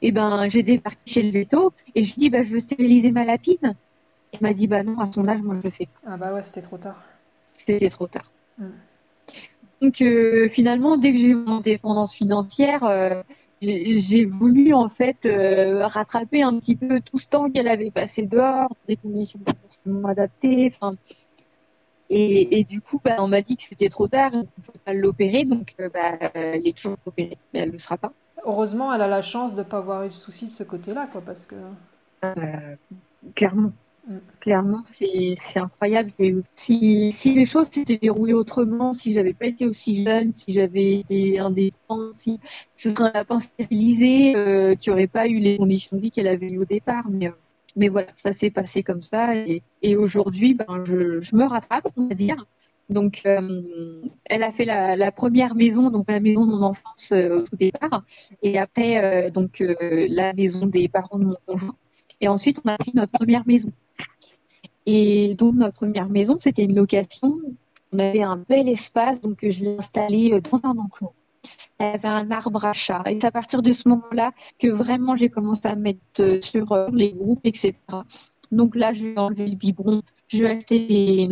eh 0.00 0.10
ben, 0.10 0.48
j'ai 0.48 0.62
débarqué 0.62 0.98
chez 1.06 1.22
le 1.22 1.30
veto 1.30 1.72
et 1.94 2.04
je 2.04 2.14
lui 2.14 2.18
dis, 2.18 2.30
bah, 2.30 2.42
je 2.42 2.50
veux 2.50 2.60
stériliser 2.60 3.12
ma 3.12 3.24
lapine. 3.24 3.76
Il 4.32 4.40
m'a 4.40 4.52
dit 4.52 4.66
bah 4.66 4.82
non, 4.82 4.98
à 4.98 5.06
son 5.06 5.26
âge, 5.26 5.42
moi 5.42 5.54
je 5.54 5.62
le 5.62 5.70
fais. 5.70 5.88
Ah 6.06 6.16
bah 6.16 6.32
ouais, 6.32 6.42
c'était 6.42 6.62
trop 6.62 6.78
tard. 6.78 7.02
C'était 7.58 7.88
trop 7.88 8.06
tard. 8.06 8.30
Mm. 8.58 8.66
Donc 9.80 10.00
euh, 10.00 10.48
finalement, 10.48 10.96
dès 10.96 11.12
que 11.12 11.18
j'ai 11.18 11.28
eu 11.28 11.34
mon 11.34 11.58
indépendance 11.58 12.14
financière, 12.14 12.84
euh, 12.84 13.22
j'ai 13.60 14.24
voulu 14.24 14.74
en 14.74 14.88
fait 14.88 15.24
euh, 15.24 15.86
rattraper 15.86 16.42
un 16.42 16.58
petit 16.58 16.76
peu 16.76 17.00
tout 17.00 17.18
ce 17.18 17.28
temps 17.28 17.50
qu'elle 17.50 17.68
avait 17.68 17.90
passé 17.90 18.22
dehors, 18.22 18.68
des 18.86 18.96
conditions 18.96 19.40
pas 19.40 19.52
forcément 19.62 20.08
adaptées. 20.08 20.72
Et, 22.10 22.58
et, 22.58 22.64
du 22.64 22.80
coup, 22.80 22.98
bah, 23.04 23.16
on 23.18 23.28
m'a 23.28 23.42
dit 23.42 23.58
que 23.58 23.62
c'était 23.62 23.90
trop 23.90 24.08
tard, 24.08 24.30
il 24.32 24.38
ne 24.38 24.44
pouvait 24.44 24.78
pas 24.82 24.94
l'opérer, 24.94 25.44
donc 25.44 25.74
bah, 25.92 26.30
elle 26.32 26.66
est 26.66 26.74
toujours 26.74 26.96
opérée, 27.04 27.36
mais 27.52 27.60
elle 27.60 27.68
ne 27.68 27.74
le 27.74 27.78
sera 27.78 27.98
pas. 27.98 28.12
Heureusement, 28.46 28.94
elle 28.94 29.02
a 29.02 29.08
la 29.08 29.20
chance 29.20 29.52
de 29.52 29.58
ne 29.58 29.68
pas 29.68 29.76
avoir 29.78 30.04
eu 30.04 30.08
de 30.08 30.12
soucis 30.14 30.46
de 30.46 30.50
ce 30.50 30.62
côté-là, 30.62 31.06
quoi, 31.12 31.20
parce 31.20 31.44
que. 31.44 31.56
clairement. 33.34 33.72
Clairement, 34.40 34.82
c'est 34.86 35.36
incroyable. 35.56 36.12
si, 36.56 37.10
les 37.34 37.44
choses 37.44 37.68
s'étaient 37.70 37.98
déroulées 37.98 38.32
autrement, 38.32 38.94
si 38.94 39.12
j'avais 39.12 39.34
pas 39.34 39.46
été 39.46 39.66
aussi 39.66 40.02
jeune, 40.02 40.32
si 40.32 40.52
j'avais 40.52 41.00
été 41.00 41.38
indépendante, 41.38 42.14
si 42.14 42.40
ce 42.74 42.90
serait 42.90 43.10
un 43.10 43.12
lapin 43.12 43.38
stérilisé, 43.38 44.34
euh, 44.36 44.74
aurait 44.88 45.08
pas 45.08 45.28
eu 45.28 45.38
les 45.38 45.58
conditions 45.58 45.96
de 45.96 46.02
vie 46.02 46.10
qu'elle 46.10 46.28
avait 46.28 46.48
eues 46.48 46.58
au 46.58 46.64
départ. 46.64 47.04
Mais, 47.10 47.28
euh, 47.28 47.90
voilà, 47.90 48.08
ça 48.22 48.32
s'est 48.32 48.50
passé 48.50 48.82
comme 48.82 49.02
ça. 49.02 49.34
Et, 49.82 49.96
aujourd'hui, 49.96 50.54
ben, 50.54 50.84
je, 50.84 51.36
me 51.36 51.44
rattrape, 51.44 51.88
on 51.96 52.08
va 52.08 52.14
dire. 52.14 52.46
Donc, 52.88 53.20
euh, 53.26 54.00
elle 54.24 54.42
a 54.42 54.50
fait 54.50 54.64
la, 54.64 55.12
première 55.12 55.54
maison, 55.54 55.90
donc 55.90 56.10
la 56.10 56.20
maison 56.20 56.46
de 56.46 56.52
mon 56.52 56.62
enfance 56.62 57.12
euh, 57.12 57.40
au 57.40 57.42
tout 57.42 57.56
départ, 57.56 58.04
et 58.42 58.58
après, 58.58 59.30
donc 59.30 59.58
la 59.60 60.32
maison 60.32 60.64
des 60.64 60.88
parents 60.88 61.18
de 61.18 61.26
mon 61.26 61.36
conjoint. 61.46 61.76
Et 62.22 62.28
ensuite, 62.28 62.60
on 62.64 62.68
a 62.68 62.78
pris 62.78 62.92
notre 62.94 63.12
première 63.12 63.46
maison. 63.46 63.70
Et 64.90 65.34
donc, 65.34 65.54
notre 65.56 65.74
première 65.74 66.08
maison, 66.08 66.38
c'était 66.40 66.64
une 66.64 66.74
location. 66.74 67.38
On 67.92 67.98
avait 67.98 68.22
un 68.22 68.38
bel 68.38 68.70
espace, 68.70 69.20
donc 69.20 69.36
je 69.42 69.62
l'ai 69.62 69.76
installé 69.76 70.32
euh, 70.32 70.40
dans 70.40 70.64
un 70.64 70.78
enclos. 70.78 71.12
Elle 71.76 71.96
avait 71.96 72.08
un 72.08 72.30
arbre 72.30 72.64
à 72.64 72.72
chat. 72.72 73.02
Et 73.04 73.18
c'est 73.20 73.26
à 73.26 73.30
partir 73.30 73.60
de 73.60 73.70
ce 73.72 73.86
moment-là 73.90 74.32
que 74.58 74.68
vraiment 74.68 75.14
j'ai 75.14 75.28
commencé 75.28 75.68
à 75.68 75.74
mettre 75.74 76.00
euh, 76.20 76.40
sur 76.40 76.72
euh, 76.72 76.88
les 76.90 77.12
groupes, 77.12 77.42
etc. 77.44 77.74
Donc 78.50 78.74
là, 78.74 78.94
je 78.94 79.08
vais 79.08 79.18
enlever 79.18 79.46
le 79.46 79.56
biberon, 79.56 80.00
je 80.28 80.38
vais 80.42 80.56
acheter 80.56 81.28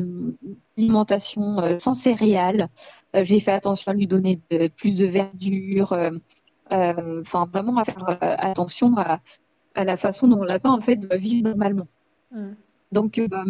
l'alimentation 0.77 1.79
sans 1.79 1.95
céréales. 1.95 2.69
j'ai 3.15 3.41
fait 3.41 3.53
attention 3.53 3.93
à 3.93 3.95
lui 3.95 4.07
donner 4.07 4.39
plus 4.77 4.99
de 4.99 5.07
verdure. 5.07 5.99
Enfin, 6.71 7.49
vraiment 7.51 7.79
à 7.79 7.85
faire 7.85 8.19
attention 8.21 8.95
à, 8.99 9.21
la 9.83 9.97
façon 9.97 10.29
dont 10.29 10.43
le 10.43 10.49
lapin 10.49 10.73
en 10.73 10.81
fait 10.83 10.97
doit 10.97 11.17
vivre 11.17 11.49
normalement. 11.49 11.87
Mmh. 12.33 12.53
Donc, 12.93 13.21
bah, 13.29 13.45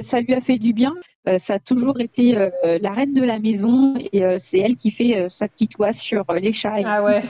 ça 0.00 0.20
lui 0.20 0.34
a 0.34 0.40
fait 0.40 0.58
du 0.58 0.72
bien. 0.72 0.94
ça 1.38 1.54
a 1.54 1.58
toujours 1.58 2.00
été 2.00 2.50
la 2.62 2.92
reine 2.92 3.14
de 3.14 3.24
la 3.24 3.38
maison 3.38 3.94
et 3.96 4.38
c'est 4.38 4.58
elle 4.58 4.76
qui 4.76 4.90
fait 4.90 5.28
sa 5.28 5.48
petite 5.48 5.78
oie 5.78 5.92
sur 5.92 6.24
les 6.34 6.52
chats. 6.52 6.82
Ah 6.84 7.02
ouais. 7.02 7.22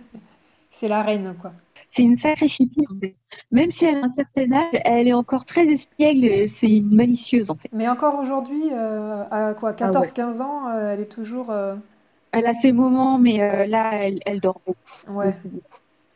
c'est 0.70 0.88
la 0.88 1.02
reine, 1.02 1.34
quoi. 1.40 1.52
C'est 1.88 2.02
une 2.02 2.16
sacrée 2.16 2.48
chipie, 2.48 2.84
en 2.90 2.98
fait. 2.98 3.14
Même 3.52 3.70
si 3.70 3.84
elle 3.84 3.98
a 3.98 4.06
un 4.06 4.08
certain 4.08 4.50
âge, 4.52 4.80
elle 4.84 5.06
est 5.06 5.12
encore 5.12 5.44
très 5.44 5.64
espiègle. 5.66 6.48
C'est 6.48 6.68
une 6.70 6.94
malicieuse, 6.94 7.50
en 7.52 7.54
fait. 7.54 7.68
Mais 7.72 7.88
encore 7.88 8.18
aujourd'hui, 8.18 8.72
à 8.72 9.54
quoi 9.58 9.72
14-15 9.72 10.38
ah 10.40 10.42
ans, 10.42 10.78
elle 10.78 11.00
est 11.00 11.06
toujours. 11.06 11.54
Elle 12.32 12.46
a 12.46 12.54
ses 12.54 12.72
moments, 12.72 13.18
mais 13.18 13.66
là, 13.68 13.92
elle, 13.94 14.40
dort 14.40 14.60
beaucoup. 14.66 15.18
Ouais. 15.20 15.34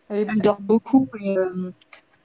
Elle, 0.09 0.41
dort 0.41 0.61
beaucoup. 0.61 1.07
Et, 1.21 1.37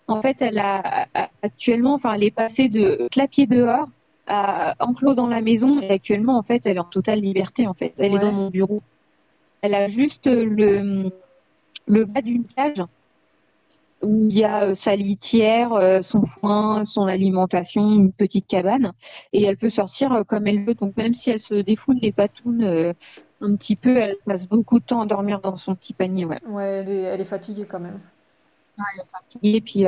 en 0.07 0.21
fait, 0.21 0.41
elle 0.41 0.59
a 0.59 1.07
actuellement, 1.41 1.93
enfin, 1.93 2.13
elle 2.13 2.23
est 2.23 2.31
passée 2.31 2.69
de 2.69 3.07
clapier 3.11 3.47
dehors 3.47 3.87
à 4.27 4.75
enclos 4.79 5.15
dans 5.15 5.27
la 5.27 5.41
maison 5.41 5.81
et 5.81 5.89
actuellement, 5.89 6.37
en 6.37 6.43
fait, 6.43 6.65
elle 6.65 6.77
est 6.77 6.79
en 6.79 6.85
totale 6.85 7.19
liberté. 7.19 7.67
En 7.67 7.73
fait, 7.73 7.93
elle 7.99 8.13
est 8.13 8.19
dans 8.19 8.31
mon 8.31 8.49
bureau. 8.49 8.81
Elle 9.61 9.75
a 9.75 9.87
juste 9.87 10.27
le, 10.27 11.11
le 11.87 12.05
bas 12.05 12.21
d'une 12.21 12.45
cage 12.45 12.83
où 14.03 14.27
il 14.29 14.37
y 14.37 14.43
a 14.43 14.63
euh, 14.63 14.73
sa 14.73 14.95
litière, 14.95 15.73
euh, 15.73 16.01
son 16.01 16.25
foin, 16.25 16.85
son 16.85 17.05
alimentation, 17.05 17.89
une 17.89 18.11
petite 18.11 18.47
cabane, 18.47 18.91
et 19.31 19.43
elle 19.43 19.57
peut 19.57 19.69
sortir 19.69 20.11
euh, 20.11 20.23
comme 20.23 20.45
elle 20.47 20.63
veut. 20.63 20.75
Donc 20.75 20.95
même 20.97 21.13
si 21.13 21.29
elle 21.29 21.39
se 21.39 21.55
défoule 21.55 21.97
les 22.01 22.11
patounes 22.11 22.93
un 23.41 23.55
petit 23.55 23.75
peu, 23.75 23.97
elle 23.97 24.15
passe 24.25 24.47
beaucoup 24.47 24.79
de 24.79 24.85
temps 24.85 25.01
à 25.01 25.05
dormir 25.05 25.39
dans 25.39 25.55
son 25.55 25.75
petit 25.75 25.93
panier. 25.93 26.25
Ouais, 26.25 26.39
ouais 26.47 26.85
elle, 26.85 27.21
est, 27.21 27.25
fatiguée 27.25 27.65
quand 27.65 27.79
même. 27.79 27.99
Elle 28.77 29.01
est 29.01 29.09
fatiguée. 29.11 29.61
Puis 29.61 29.85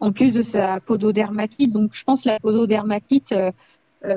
en 0.00 0.12
plus 0.12 0.32
de 0.32 0.42
sa 0.42 0.80
pododermatite, 0.80 1.72
donc 1.72 1.94
je 1.94 2.04
pense 2.04 2.24
la 2.24 2.38
pododermatite, 2.40 3.34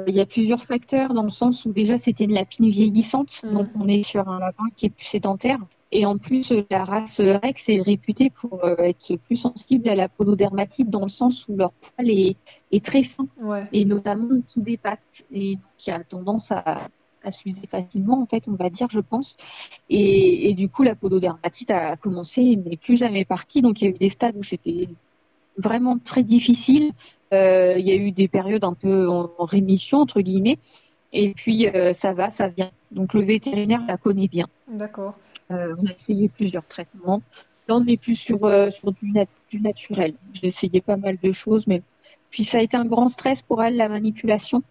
il 0.07 0.15
y 0.15 0.21
a 0.21 0.25
plusieurs 0.25 0.63
facteurs 0.63 1.13
dans 1.13 1.23
le 1.23 1.29
sens 1.29 1.65
où 1.65 1.73
déjà 1.73 1.97
c'était 1.97 2.23
une 2.23 2.33
lapine 2.33 2.69
vieillissante, 2.69 3.41
mm. 3.43 3.53
donc 3.53 3.67
on 3.75 3.87
est 3.87 4.03
sur 4.03 4.29
un 4.29 4.39
lapin 4.39 4.65
qui 4.75 4.87
est 4.87 4.89
plus 4.89 5.05
sédentaire. 5.05 5.59
Et 5.95 6.07
en 6.07 6.17
plus, 6.17 6.51
la 6.71 6.85
race 6.85 7.21
Rex 7.21 7.69
est 7.69 7.79
réputée 7.79 8.31
pour 8.31 8.65
euh, 8.65 8.75
être 8.79 9.15
plus 9.17 9.35
sensible 9.35 9.87
à 9.87 9.93
la 9.93 10.09
pododermatite 10.09 10.89
dans 10.89 11.03
le 11.03 11.07
sens 11.07 11.47
où 11.47 11.55
leur 11.55 11.71
poil 11.71 12.09
est, 12.09 12.83
très 12.83 13.03
fin, 13.03 13.27
et 13.71 13.85
notamment 13.85 14.41
sous 14.47 14.61
des 14.61 14.77
pattes, 14.77 15.23
et 15.31 15.59
qui 15.77 15.91
a 15.91 16.03
tendance 16.03 16.51
à, 16.51 16.89
s'user 17.31 17.67
facilement, 17.67 18.21
en 18.21 18.25
fait, 18.25 18.47
on 18.47 18.53
va 18.53 18.69
dire, 18.69 18.87
je 18.89 18.99
pense. 18.99 19.37
Et, 19.89 20.53
du 20.53 20.69
coup, 20.69 20.83
la 20.83 20.95
pododermatite 20.95 21.71
a 21.71 21.97
commencé, 21.97 22.41
et 22.41 22.55
n'est 22.55 22.77
plus 22.77 22.97
jamais 22.97 23.25
partie. 23.25 23.61
Donc, 23.61 23.81
il 23.81 23.85
y 23.85 23.87
a 23.87 23.91
eu 23.91 23.97
des 23.97 24.09
stades 24.09 24.35
où 24.37 24.43
c'était 24.43 24.89
vraiment 25.57 25.97
très 25.97 26.23
difficile. 26.23 26.91
Euh, 27.33 27.75
il 27.77 27.85
y 27.87 27.91
a 27.91 27.95
eu 27.95 28.11
des 28.11 28.27
périodes 28.27 28.63
un 28.63 28.73
peu 28.73 29.07
en, 29.09 29.29
rémission, 29.39 29.99
entre 29.99 30.21
guillemets. 30.21 30.57
Et 31.11 31.33
puis, 31.33 31.67
euh, 31.67 31.93
ça 31.93 32.13
va, 32.13 32.29
ça 32.29 32.47
vient. 32.47 32.71
Donc, 32.91 33.13
le 33.13 33.21
vétérinaire 33.21 33.83
la 33.87 33.97
connaît 33.97 34.27
bien. 34.27 34.47
D'accord. 34.67 35.15
Euh, 35.51 35.75
on 35.79 35.85
a 35.85 35.93
essayé 35.93 36.29
plusieurs 36.29 36.65
traitements. 36.65 37.21
Là, 37.67 37.75
on 37.75 37.83
n'est 37.83 37.97
plus 37.97 38.15
sur, 38.15 38.45
euh, 38.45 38.69
sur 38.69 38.91
du, 38.91 39.13
du 39.49 39.61
naturel. 39.61 40.15
J'ai 40.33 40.47
essayé 40.47 40.81
pas 40.81 40.97
mal 40.97 41.17
de 41.21 41.31
choses, 41.31 41.67
mais 41.67 41.81
puis 42.29 42.43
ça 42.43 42.57
a 42.57 42.61
été 42.61 42.75
un 42.75 42.85
grand 42.85 43.09
stress 43.09 43.43
pour 43.43 43.63
elle, 43.63 43.77
la 43.77 43.87
manipulation. 43.87 44.63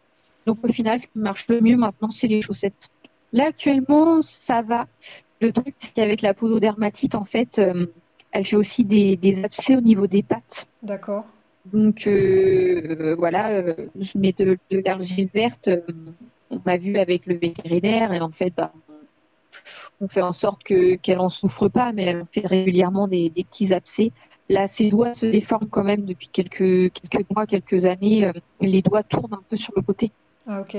Donc 0.46 0.58
au 0.62 0.72
final, 0.72 0.98
ce 0.98 1.06
qui 1.06 1.18
marche 1.18 1.46
le 1.48 1.60
mieux 1.60 1.76
maintenant, 1.76 2.10
c'est 2.10 2.28
les 2.28 2.42
chaussettes. 2.42 2.88
Là, 3.32 3.46
actuellement, 3.46 4.22
ça 4.22 4.62
va. 4.62 4.86
Le 5.40 5.52
truc, 5.52 5.74
c'est 5.78 5.94
qu'avec 5.94 6.22
la 6.22 6.34
pododermatite, 6.34 7.14
en 7.14 7.24
fait, 7.24 7.58
euh, 7.58 7.86
elle 8.30 8.44
fait 8.44 8.56
aussi 8.56 8.84
des, 8.84 9.16
des, 9.16 9.44
abcès 9.44 9.76
au 9.76 9.80
niveau 9.80 10.06
des 10.06 10.22
pattes. 10.22 10.66
D'accord. 10.82 11.24
Donc 11.64 12.08
voilà, 13.18 13.62
je 13.94 14.18
mets 14.18 14.32
de, 14.32 14.58
de 14.70 14.82
l'argile 14.84 15.28
verte. 15.32 15.70
on 16.50 16.60
a 16.66 16.76
vu 16.76 16.98
avec 16.98 17.26
le 17.26 17.34
vétérinaire 17.36 18.12
et 18.12 18.20
en 18.20 18.32
fait, 18.32 18.52
bah, 18.56 18.72
on 20.00 20.08
fait 20.08 20.22
en 20.22 20.32
sorte 20.32 20.62
que 20.62 20.96
qu'elle 20.96 21.20
en 21.20 21.28
souffre 21.28 21.68
pas, 21.68 21.92
mais 21.92 22.04
elle 22.04 22.24
fait 22.32 22.46
régulièrement 22.46 23.08
des, 23.08 23.30
petits 23.30 23.72
abcès. 23.72 24.12
Là, 24.48 24.66
ses 24.66 24.88
doigts 24.88 25.14
se 25.14 25.26
déforment 25.26 25.68
quand 25.68 25.84
même 25.84 26.02
depuis 26.02 26.28
quelques 26.28 26.92
quelques 26.92 27.30
mois, 27.30 27.46
quelques 27.46 27.84
années. 27.84 28.26
Euh, 28.26 28.32
les 28.60 28.82
doigts 28.82 29.02
tournent 29.02 29.34
un 29.34 29.42
peu 29.48 29.56
sur 29.56 29.72
le 29.76 29.82
côté. 29.82 30.10
Ah 30.46 30.60
ok. 30.60 30.76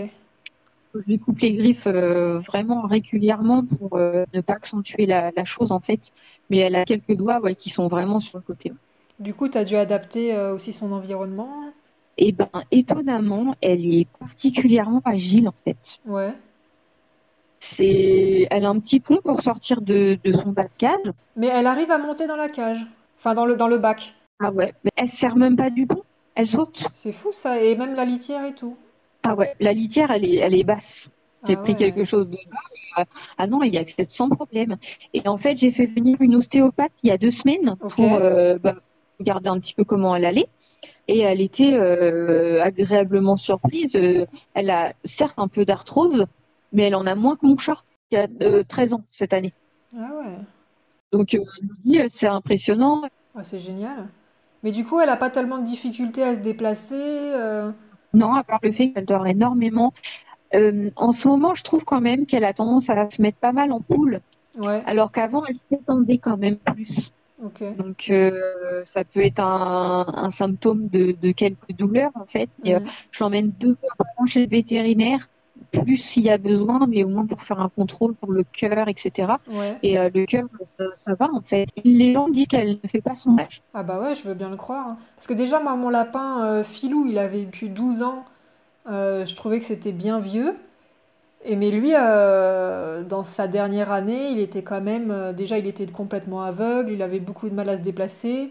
Je 0.96 1.08
lui 1.08 1.20
coupe 1.20 1.39
les 1.39 1.53
griffes 1.53 1.88
euh, 1.88 2.38
vraiment 2.38 2.82
régulièrement 2.82 3.65
pour 3.65 3.98
euh, 3.98 4.25
ne 4.34 4.41
pas 4.41 4.53
accentuer 4.53 5.05
la, 5.05 5.32
chose 5.43 5.72
en 5.72 5.79
fait. 5.79 6.12
Mais 6.50 6.58
elle 6.58 6.75
a 6.75 6.86
quelques 6.86 7.15
doigts 7.15 7.41
qui 7.55 7.70
sont 7.70 7.88
vraiment 7.88 8.20
sur 8.20 8.38
le 8.38 8.43
côté. 8.43 8.72
Du 9.20 9.34
coup, 9.34 9.48
tu 9.50 9.58
as 9.58 9.63
dû 9.63 9.75
adapter 9.75 10.38
aussi 10.38 10.74
son 10.74 10.91
environnement? 10.91 11.72
Eh 12.17 12.32
ben, 12.32 12.50
étonnamment, 12.72 13.55
elle 13.62 13.86
est 13.86 14.08
particulièrement 14.20 15.01
agile 15.05 15.48
en 15.48 15.53
fait. 15.65 16.00
Ouais 16.05 16.34
elle 17.79 18.65
a 18.65 18.70
un 18.70 18.79
petit 18.79 19.00
pont 19.00 19.20
pour 19.24 19.41
sortir 19.41 19.82
de, 19.82 20.17
son 20.34 20.51
bas 20.51 20.63
de 20.63 20.70
cage. 20.77 21.12
Mais 21.36 21.48
elle 21.48 21.67
arrive 21.67 21.91
à 21.91 21.98
monter 21.98 22.27
dans 22.27 22.36
la 22.36 22.50
cage, 22.50 22.86
enfin 23.17 23.34
dans 23.34 23.46
le, 23.46 23.55
dans 23.55 23.67
le 23.67 23.77
bac. 23.77 24.13
Ah 24.39 24.51
ouais, 24.51 24.74
mais 24.84 24.91
elle 24.96 25.08
sert 25.08 25.36
même 25.36 25.55
pas 25.55 25.70
du 25.70 25.88
pont, 25.88 26.03
elle 26.36 26.48
saute. 26.48 26.88
C'est 26.93 27.13
fou 27.13 27.32
ça, 27.32 27.62
et 27.62 27.75
même 27.75 27.96
la 27.96 28.05
litière 28.05 28.46
et 28.46 28.53
tout. 28.53 28.75
Ah 29.24 29.36
ouais, 29.36 29.56
la 29.60 29.74
litière 29.74 30.12
elle 30.12 30.25
est, 30.25 30.36
elle 30.36 30.53
est 30.53 30.63
basse. 30.63 31.10
J'ai 31.46 31.56
ah 31.56 31.62
pris 31.62 31.75
quelque 31.75 32.03
chose 32.03 32.30
de 32.30 32.38
bas. 32.38 33.01
Euh, 33.01 33.06
ah 33.38 33.48
non, 33.48 33.63
il 33.63 33.74
y 33.74 33.77
a 33.77 33.82
accès 33.82 34.06
sans 34.08 34.30
problème. 34.30 34.77
Et 35.13 35.27
en 35.27 35.38
fait, 35.38 35.58
j'ai 35.58 35.72
fait 35.72 35.86
venir 35.86 36.18
une 36.22 36.36
ostéopathe 36.36 36.94
il 37.03 37.10
y 37.10 37.12
a 37.12 37.18
deux 37.18 37.32
semaines 37.32 37.75
pour 37.89 38.13
euh, 38.13 38.58
bah, 38.58 38.75
regarder 39.20 39.50
un 39.50 39.60
petit 39.60 39.74
peu 39.74 39.84
comment 39.84 40.15
elle 40.15 40.25
allait. 40.25 40.48
Et 41.08 41.20
elle 41.20 41.42
était 41.42 41.74
euh, 41.74 42.63
agréablement 42.63 43.36
surprise. 43.36 43.96
elle 44.53 44.70
a 44.70 44.94
certes 45.03 45.38
un 45.38 45.50
peu 45.50 45.65
d'arthrose, 45.65 46.25
mais 46.72 46.84
elle 46.84 46.96
en 46.96 47.06
a 47.06 47.15
moins 47.15 47.36
que 47.36 47.46
mon 47.46 47.58
chat, 47.58 47.84
qui 48.10 48.18
a 48.18 48.27
13 48.63 48.94
ans 48.94 49.03
cette 49.10 49.34
année. 49.34 49.53
Ah 49.98 50.12
ouais. 50.18 50.38
Donc, 51.12 51.34
elle 51.34 51.42
me 51.42 51.82
dit, 51.82 52.00
c'est 52.10 52.27
impressionnant. 52.27 53.03
Ah, 53.36 53.44
c'est 53.44 53.60
génial. 53.60 54.08
Mais 54.63 54.72
du 54.72 54.86
coup, 54.86 55.01
elle 55.01 55.08
n'a 55.08 55.18
pas 55.18 55.30
tellement 55.30 55.58
de 55.58 55.65
difficultés 55.65 56.24
à 56.24 56.36
se 56.36 56.39
déplacer 56.39 56.96
Non, 58.13 58.34
à 58.34 58.43
part 58.43 58.60
le 58.63 58.72
fait 58.72 58.91
qu'elle 58.91 59.05
dort 59.05 59.27
énormément. 59.27 59.93
en 60.53 61.12
ce 61.12 61.27
moment, 61.27 61.53
je 61.53 61.63
trouve 61.63 61.86
quand 61.86 62.01
même 62.01 62.25
qu'elle 62.25 62.46
a 62.46 62.53
tendance 62.53 62.89
à 62.89 63.10
se 63.10 63.22
mettre 63.22 63.38
pas 63.38 63.53
mal 63.53 63.72
en 63.72 63.82
poule. 63.82 64.22
Ouais. 64.58 64.84
Alors 64.86 65.12
qu'avant, 65.12 65.43
elle 65.46 65.55
s'étendait 65.55 66.20
quand 66.20 66.38
même 66.38 66.58
plus. 66.58 67.12
Okay. 67.43 67.72
Donc, 67.74 68.12
ça 68.86 69.03
peut 69.03 69.25
être 69.25 69.41
un, 69.41 70.29
symptôme 70.29 70.88
de, 70.88 71.32
quelques 71.32 71.72
douleurs, 71.72 72.12
en 72.15 72.25
fait. 72.25 72.50
Mhm. 72.63 72.84
je 73.12 73.24
l'emmène 73.24 73.51
deux 73.60 73.74
fois 73.74 73.89
par 73.98 74.08
an 74.17 74.25
chez 74.25 74.41
le 74.41 74.48
vétérinaire 74.50 75.27
plus 75.72 75.98
s'il 75.98 76.24
y 76.24 76.29
a 76.29 76.38
besoin, 76.38 76.88
mais 76.88 77.03
au 77.03 77.07
moins 77.07 77.25
pour 77.25 77.41
faire 77.41 77.60
un 77.60 77.69
contrôle 77.69 78.13
pour 78.13 78.31
le 78.31 78.43
cœur, 78.43 78.88
etc. 78.88 79.33
Et 79.81 79.98
euh, 79.98 80.10
le 80.13 80.25
cœur, 80.25 80.45
ça, 80.95 81.15
va 81.15 81.29
en 81.31 81.41
fait. 81.41 81.67
Les 81.83 82.13
gens 82.13 82.29
disent 82.29 82.48
qu'elle 82.48 82.79
ne 82.83 82.88
fait 82.88 83.01
pas 83.01 83.15
son 83.15 83.38
âge. 83.38 83.62
Ah 83.74 83.83
bah 83.83 84.00
ouais, 84.00 84.15
je 84.15 84.24
veux 84.24 84.33
bien 84.33 84.50
le 84.50 84.57
croire. 84.57 84.88
Hein. 84.89 84.98
Parce 85.15 85.27
que 85.27 85.33
déjà, 85.33 85.60
moi, 85.60 85.75
mon 85.75 85.89
lapin, 85.89 86.45
euh, 86.45 86.63
Filou, 86.63 87.05
il 87.07 87.17
avait 87.17 87.39
vécu 87.39 87.69
12 87.69 88.03
ans. 88.03 88.25
Euh, 88.89 89.25
je 89.25 89.36
trouvais 89.36 89.60
que 89.60 89.65
c'était 89.65 89.91
bien 89.91 90.19
vieux. 90.19 90.55
Et 91.45 91.57
mais 91.57 91.72
lui, 91.72 91.91
dans 91.91 93.24
sa 93.24 93.48
dernière 93.48 93.91
année, 93.91 94.29
il 94.29 94.39
était 94.39 94.62
quand 94.62 94.79
même... 94.79 95.33
déjà, 95.36 95.57
il 95.57 95.67
était 95.67 95.86
complètement 95.88 96.41
aveugle, 96.41 96.89
il 96.89 97.01
avait 97.01 97.19
beaucoup 97.19 97.50
de 97.50 97.53
mal 97.53 97.67
à 97.67 97.75
se 97.75 97.81
déplacer. 97.81 98.50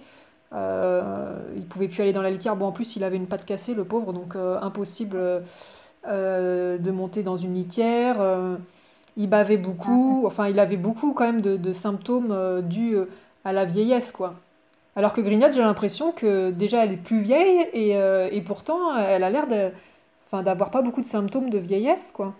il 0.53 1.67
pouvait 1.71 1.89
plus 1.89 2.03
aller 2.03 2.13
dans 2.13 2.21
la 2.21 2.29
litière. 2.29 2.55
Bon, 2.55 2.67
en 2.67 2.73
plus, 2.73 2.95
il 2.97 3.03
avait 3.03 3.17
une 3.17 3.29
patte 3.29 3.47
cassée, 3.47 3.73
le 3.73 3.85
pauvre, 3.85 4.13
donc 4.13 4.37
impossible 4.37 5.17
euh, 6.07 6.79
de 6.79 6.91
monter 6.91 7.23
dans 7.23 7.37
une 7.37 7.55
litière. 7.55 8.21
Euh, 8.21 8.57
il 9.17 9.29
bavait 9.29 9.57
beaucoup, 9.57 10.25
enfin 10.27 10.49
il 10.49 10.59
avait 10.59 10.77
beaucoup 10.77 11.13
quand 11.13 11.25
même 11.25 11.43
de, 11.43 11.73
symptômes 11.73 12.33
euh, 12.33 12.61
dus 12.61 12.97
à 13.45 13.53
la 13.53 13.65
vieillesse, 13.65 14.11
quoi. 14.11 14.35
Alors 14.97 15.13
que 15.13 15.21
Grignard, 15.21 15.53
j'ai 15.53 15.61
l'impression 15.61 16.13
que 16.13 16.51
déjà 16.51 16.85
elle 16.85 16.93
est 16.93 16.97
plus 16.97 17.21
vieille 17.21 17.67
et, 17.73 18.41
pourtant 18.43 18.97
elle 18.97 19.25
a 19.25 19.31
l'air 19.31 19.47
d'avoir 20.33 20.71
pas 20.71 20.83
beaucoup 20.83 21.01
de 21.01 21.07
symptômes 21.07 21.51
de 21.51 21.59
vieillesse, 21.59 22.13
quoi. 22.13 22.35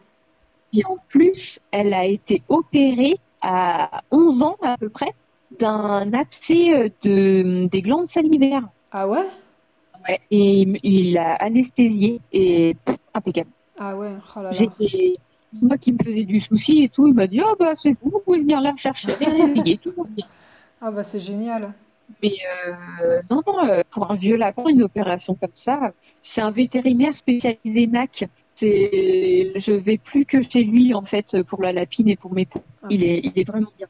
Et 0.75 0.85
en 0.87 0.97
plus, 1.09 1.61
elle 1.71 1.95
a 1.95 2.05
été 2.05 2.43
opérée 2.49 3.19
à 3.43 4.03
11 4.11 4.43
ans 4.43 4.57
à 4.63 4.77
peu 4.77 4.89
près 4.89 5.13
d'un 5.59 6.13
abcès 6.15 6.93
de, 7.03 7.67
des 7.67 7.83
glandes 7.83 8.09
salivaires. 8.09 8.69
Ah 8.91 9.07
ouais? 9.07 9.27
Ouais, 10.09 10.21
et 10.31 10.67
il 10.83 11.13
l'a 11.13 11.35
anesthésié 11.35 12.21
et 12.33 12.77
impeccable. 13.15 13.51
Ah 13.79 13.97
ouais, 13.97 14.13
oh 14.37 14.41
J'étais 14.51 15.17
moi 15.61 15.77
qui 15.77 15.93
me 15.93 15.99
faisais 15.99 16.25
du 16.25 16.41
souci 16.41 16.85
et 16.85 16.89
tout, 16.89 17.09
il 17.09 17.15
m'a 17.15 17.27
dit 17.27 17.41
oh 17.45 17.55
bah 17.59 17.75
c'est 17.77 17.95
vous, 18.03 18.11
vous 18.11 18.21
pouvez 18.21 18.39
venir 18.39 18.61
là 18.61 18.73
me 18.73 18.79
chercher, 18.79 19.13
réveiller, 19.21 19.79
tout 19.79 19.93
bien. 20.09 20.27
Ah 20.81 20.91
bah 20.91 21.05
c'est 21.05 21.21
génial. 21.21 21.75
Mais 22.23 22.35
euh, 23.03 23.23
non, 23.31 23.43
non, 23.47 23.67
euh, 23.67 23.83
pour 23.91 24.11
un 24.11 24.15
vieux 24.15 24.37
lapin, 24.37 24.67
une 24.69 24.83
opération 24.83 25.35
comme 25.35 25.51
ça, 25.55 25.93
c'est 26.23 26.41
un 26.41 26.51
vétérinaire 26.51 27.17
spécialisé 27.17 27.87
NAC. 27.87 28.29
C'est, 28.55 29.53
je 29.57 29.73
vais 29.73 29.97
plus 29.97 30.27
que 30.27 30.43
chez 30.43 30.63
lui 30.63 30.93
en 30.93 31.03
fait 31.03 31.43
pour 31.43 31.63
la 31.63 31.73
lapine 31.73 32.09
et 32.09 32.17
pour 32.17 32.35
mes 32.35 32.45
poux. 32.45 32.63
Ah. 32.83 32.89
Il 32.91 33.03
est, 33.03 33.21
il 33.25 33.33
est 33.35 33.49
vraiment 33.49 33.73
bien. 33.79 33.87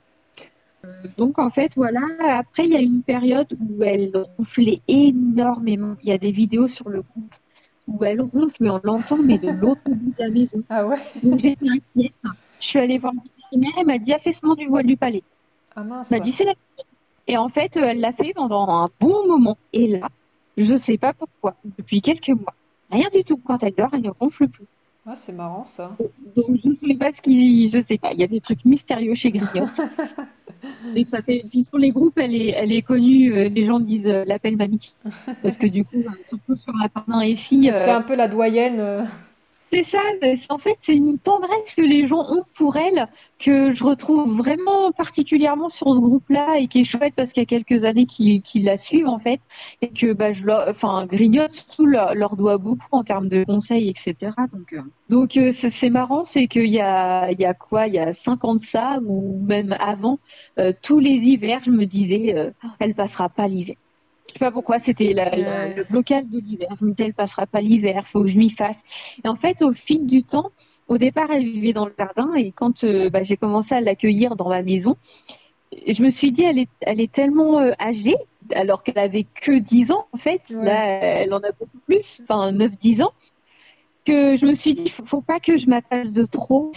donc 1.17 1.39
en 1.39 1.51
fait, 1.51 1.73
voilà. 1.75 2.03
Après, 2.21 2.65
il 2.65 2.71
y 2.71 2.77
a 2.77 2.81
une 2.81 3.03
période 3.03 3.49
où 3.61 3.83
elle 3.83 4.13
ronflait 4.37 4.81
énormément. 4.87 5.97
Il 6.03 6.11
y 6.11 6.13
a 6.13 6.19
des 6.19 6.31
vidéos 6.31 6.69
sur 6.69 6.89
le 6.89 7.03
groupe 7.03 7.35
où 7.89 8.05
elle 8.05 8.21
ronfle, 8.21 8.57
mais 8.61 8.71
on 8.71 8.81
l'entend, 8.83 9.19
mais 9.19 9.39
de 9.39 9.51
l'autre 9.51 9.83
bout 9.87 9.95
de 9.95 10.23
la 10.23 10.31
maison. 10.31 10.63
Ah 10.69 10.87
ouais 10.87 10.99
Donc 11.23 11.39
j'étais 11.39 11.67
inquiète. 11.69 12.15
Je 12.61 12.67
suis 12.67 12.79
allée 12.79 12.99
voir 12.99 13.13
le 13.13 13.21
vétérinaire, 13.21 13.73
elle 13.79 13.87
m'a 13.87 13.99
dit 13.99 14.13
affaissement 14.13 14.55
du 14.55 14.67
voile 14.67 14.87
du 14.87 14.97
palais. 14.97 15.23
Ah 15.75 15.83
mince. 15.83 16.11
Elle 16.13 16.19
m'a 16.19 16.25
dit 16.25 16.33
c'est 16.33 16.45
la 16.45 16.55
Et 17.27 17.37
en 17.37 17.49
fait, 17.49 17.77
elle 17.77 18.01
l'a 18.01 18.13
fait 18.13 18.33
pendant 18.35 18.69
un 18.69 18.89
bon 19.01 19.27
moment. 19.27 19.59
Et 19.73 19.89
là, 19.89 20.09
je 20.57 20.77
sais 20.77 20.99
pas 20.99 21.13
pourquoi, 21.13 21.57
depuis 21.79 22.01
quelques 22.01 22.31
mois, 22.31 22.55
rien 22.91 23.09
du 23.13 23.25
tout. 23.25 23.39
Quand 23.39 23.63
elle 23.63 23.75
dort, 23.75 23.91
elle 23.93 24.03
ne 24.03 24.11
ronfle 24.11 24.49
plus. 24.49 24.67
Ah, 25.05 25.15
c'est 25.17 25.33
marrant 25.33 25.65
ça. 25.65 25.97
Donc 26.37 26.59
je 26.65 26.71
sais 26.71 26.95
pas 26.95 27.13
ce 27.13 27.21
qui, 27.21 27.69
je 27.71 27.83
sais 27.83 27.99
pas. 27.99 28.13
Il 28.13 28.21
y 28.21 28.25
a 28.25 28.29
des 28.29 28.41
trucs 28.41 28.65
mystérieux 28.65 29.15
chez 29.15 29.31
Grignotte. 29.33 29.81
Et 30.95 31.05
ça 31.07 31.23
fait, 31.23 31.45
puis 31.51 31.65
sur 31.65 31.77
les 31.77 31.91
groupes, 31.91 32.19
elle 32.19 32.35
est, 32.37 32.51
elle 32.51 32.71
est 32.71 32.83
connue. 32.83 33.33
euh, 33.35 33.49
les 33.49 33.65
gens 33.65 33.81
disent 33.81 34.07
euh, 34.07 34.25
l'appel 34.27 34.57
mamie, 34.57 34.95
parce 35.43 35.57
que 35.57 35.67
du 35.67 35.85
coup, 35.85 35.97
euh, 35.97 36.11
surtout 36.25 36.55
sur 36.55 36.73
la 36.81 36.89
part 36.89 37.21
et 37.23 37.31
ici, 37.31 37.69
C'est 37.73 37.91
un 37.91 38.03
peu 38.03 38.15
la 38.15 38.29
doyenne. 38.29 39.09
C'est 39.73 39.85
ça. 39.85 40.01
En 40.51 40.59
fait, 40.59 40.77
c'est 40.81 40.95
une 40.95 41.19
tendresse 41.19 41.75
que 41.75 41.81
les 41.81 42.07
gens 42.07 42.27
ont 42.29 42.45
pour 42.55 42.77
elle 42.77 43.09
que 43.39 43.71
je 43.71 43.83
retrouve 43.83 44.37
vraiment 44.37 44.93
particulièrement 44.93 45.71
sur 45.71 45.95
ce 45.95 45.99
groupe-là 45.99 46.59
et 46.59 46.67
qui 46.67 46.81
est 46.81 46.85
chouette 46.85 47.15
parce 47.17 47.33
qu'il 47.33 47.41
y 47.41 47.45
a 47.45 47.47
quelques 47.47 47.85
années 47.85 48.05
qu'ils 48.05 48.43
qu'ils 48.43 48.65
la 48.65 48.77
suivent 48.77 49.09
en 49.09 49.19
fait 49.19 49.41
et 49.81 49.89
que 49.89 50.13
bah 50.13 50.33
je 50.33 50.47
enfin 50.69 51.07
Grignotte 51.07 51.53
surtout 51.53 51.87
leur, 51.87 52.37
doit 52.37 52.59
beaucoup 52.59 52.87
en 52.93 53.03
termes 53.03 53.29
de 53.29 53.45
conseils 53.45 53.89
etc. 53.89 54.33
Donc 55.09 55.37
euh, 55.37 55.49
euh, 55.49 55.53
c'est 55.53 55.91
marrant, 55.91 56.25
c'est 56.25 56.47
qu'il 56.47 56.69
y 56.69 56.81
a 56.81 57.33
y 57.33 57.45
a 57.45 57.55
quoi, 57.55 57.87
il 57.87 57.95
y 57.95 57.99
a 57.99 58.13
50 58.13 58.61
ça 58.61 58.99
ou 59.05 59.41
même 59.43 59.75
avant 59.81 60.19
euh, 60.59 60.73
tous 60.83 60.99
les 60.99 61.11
hivers 61.11 61.63
je 61.65 61.71
me 61.71 61.87
disais 61.87 62.53
elle 62.79 62.95
passera 62.95 63.31
pas 63.31 63.49
l'hiver. 63.49 63.77
Je 64.29 64.35
sais 64.35 64.39
pas 64.39 64.51
pourquoi 64.53 64.79
c'était 64.79 65.15
Ouais. 65.15 65.75
le 65.75 65.85
blocage 65.85 66.25
de 66.29 66.39
l'hiver. 66.39 66.69
Je 66.79 66.85
me 66.85 66.91
disais 66.93 67.07
elle 67.07 67.15
passera 67.15 67.47
pas 67.47 67.61
l'hiver, 67.61 68.07
faut 68.07 68.23
que 68.23 68.29
je 68.29 68.39
m'y 68.39 68.51
fasse. 68.51 68.83
Et 69.25 69.29
en 69.29 69.37
fait, 69.37 69.63
au 69.63 69.73
fil 69.73 70.07
du 70.07 70.23
temps, 70.23 70.53
au 70.89 70.99
départ, 70.99 71.31
elle 71.31 71.45
vivait 71.45 71.73
dans 71.73 71.87
le 71.87 71.95
jardin 71.99 72.35
et 72.35 72.53
quand 72.53 72.85
euh, 72.85 73.11
bah, 73.11 73.23
j'ai 73.23 73.37
commencé 73.37 73.75
à 73.75 73.81
l'accueillir 73.81 74.37
dans 74.37 74.49
ma 74.49 74.63
maison, 74.63 74.97
je 75.87 76.03
me 76.03 76.11
suis 76.11 76.33
dit, 76.33 76.43
elle 76.45 76.59
est, 76.59 76.69
elle 76.83 77.01
est 77.01 77.11
tellement 77.11 77.59
euh, 77.61 77.73
âgée, 77.81 78.17
alors 78.55 78.83
qu'elle 78.83 78.99
avait 78.99 79.25
que 79.43 79.59
10 79.59 79.91
ans, 79.93 80.07
en 80.13 80.19
fait. 80.19 80.43
Ouais. 80.51 80.65
Là, 80.65 80.85
elle 80.87 81.33
en 81.35 81.39
a 81.39 81.51
beaucoup 81.53 81.79
plus, 81.87 82.21
enfin 82.23 82.53
9-10 82.53 83.03
ans, 83.03 83.13
que 84.05 84.37
je 84.37 84.47
me 84.47 84.55
suis 84.55 84.75
dit, 84.75 84.89
faut, 84.89 85.05
faut 85.05 85.21
pas 85.23 85.41
que 85.41 85.57
je 85.57 85.67
m'attache 85.67 86.09
de 86.09 86.25
trop 86.25 86.73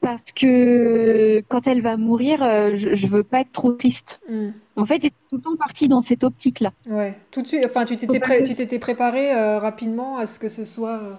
parce 0.00 0.24
que 0.34 1.42
quand 1.48 1.66
elle 1.66 1.82
va 1.82 1.96
mourir, 1.96 2.42
euh, 2.42 2.74
je, 2.74 2.94
je 2.94 3.06
veux 3.06 3.22
pas 3.22 3.40
être 3.40 3.52
trop 3.52 3.72
triste. 3.72 4.20
Hmm. 4.28 4.50
En 4.76 4.84
fait, 4.86 5.02
j'étais 5.02 5.14
tout 5.28 5.36
le 5.36 5.42
temps 5.42 5.56
partie 5.56 5.88
dans 5.88 6.00
cette 6.00 6.24
optique-là. 6.24 6.72
Ouais, 6.88 7.14
tout 7.30 7.42
de 7.42 7.46
suite. 7.46 7.62
Enfin, 7.66 7.84
tu 7.84 7.96
t'étais 7.96 8.18
pré- 8.20 8.38
que- 8.42 8.48
tu 8.48 8.54
t'étais 8.54 8.78
préparé 8.78 9.32
euh, 9.34 9.58
rapidement 9.58 10.16
à 10.18 10.26
ce 10.26 10.38
que 10.38 10.48
ce 10.48 10.64
soit 10.64 10.94
euh, 10.98 11.12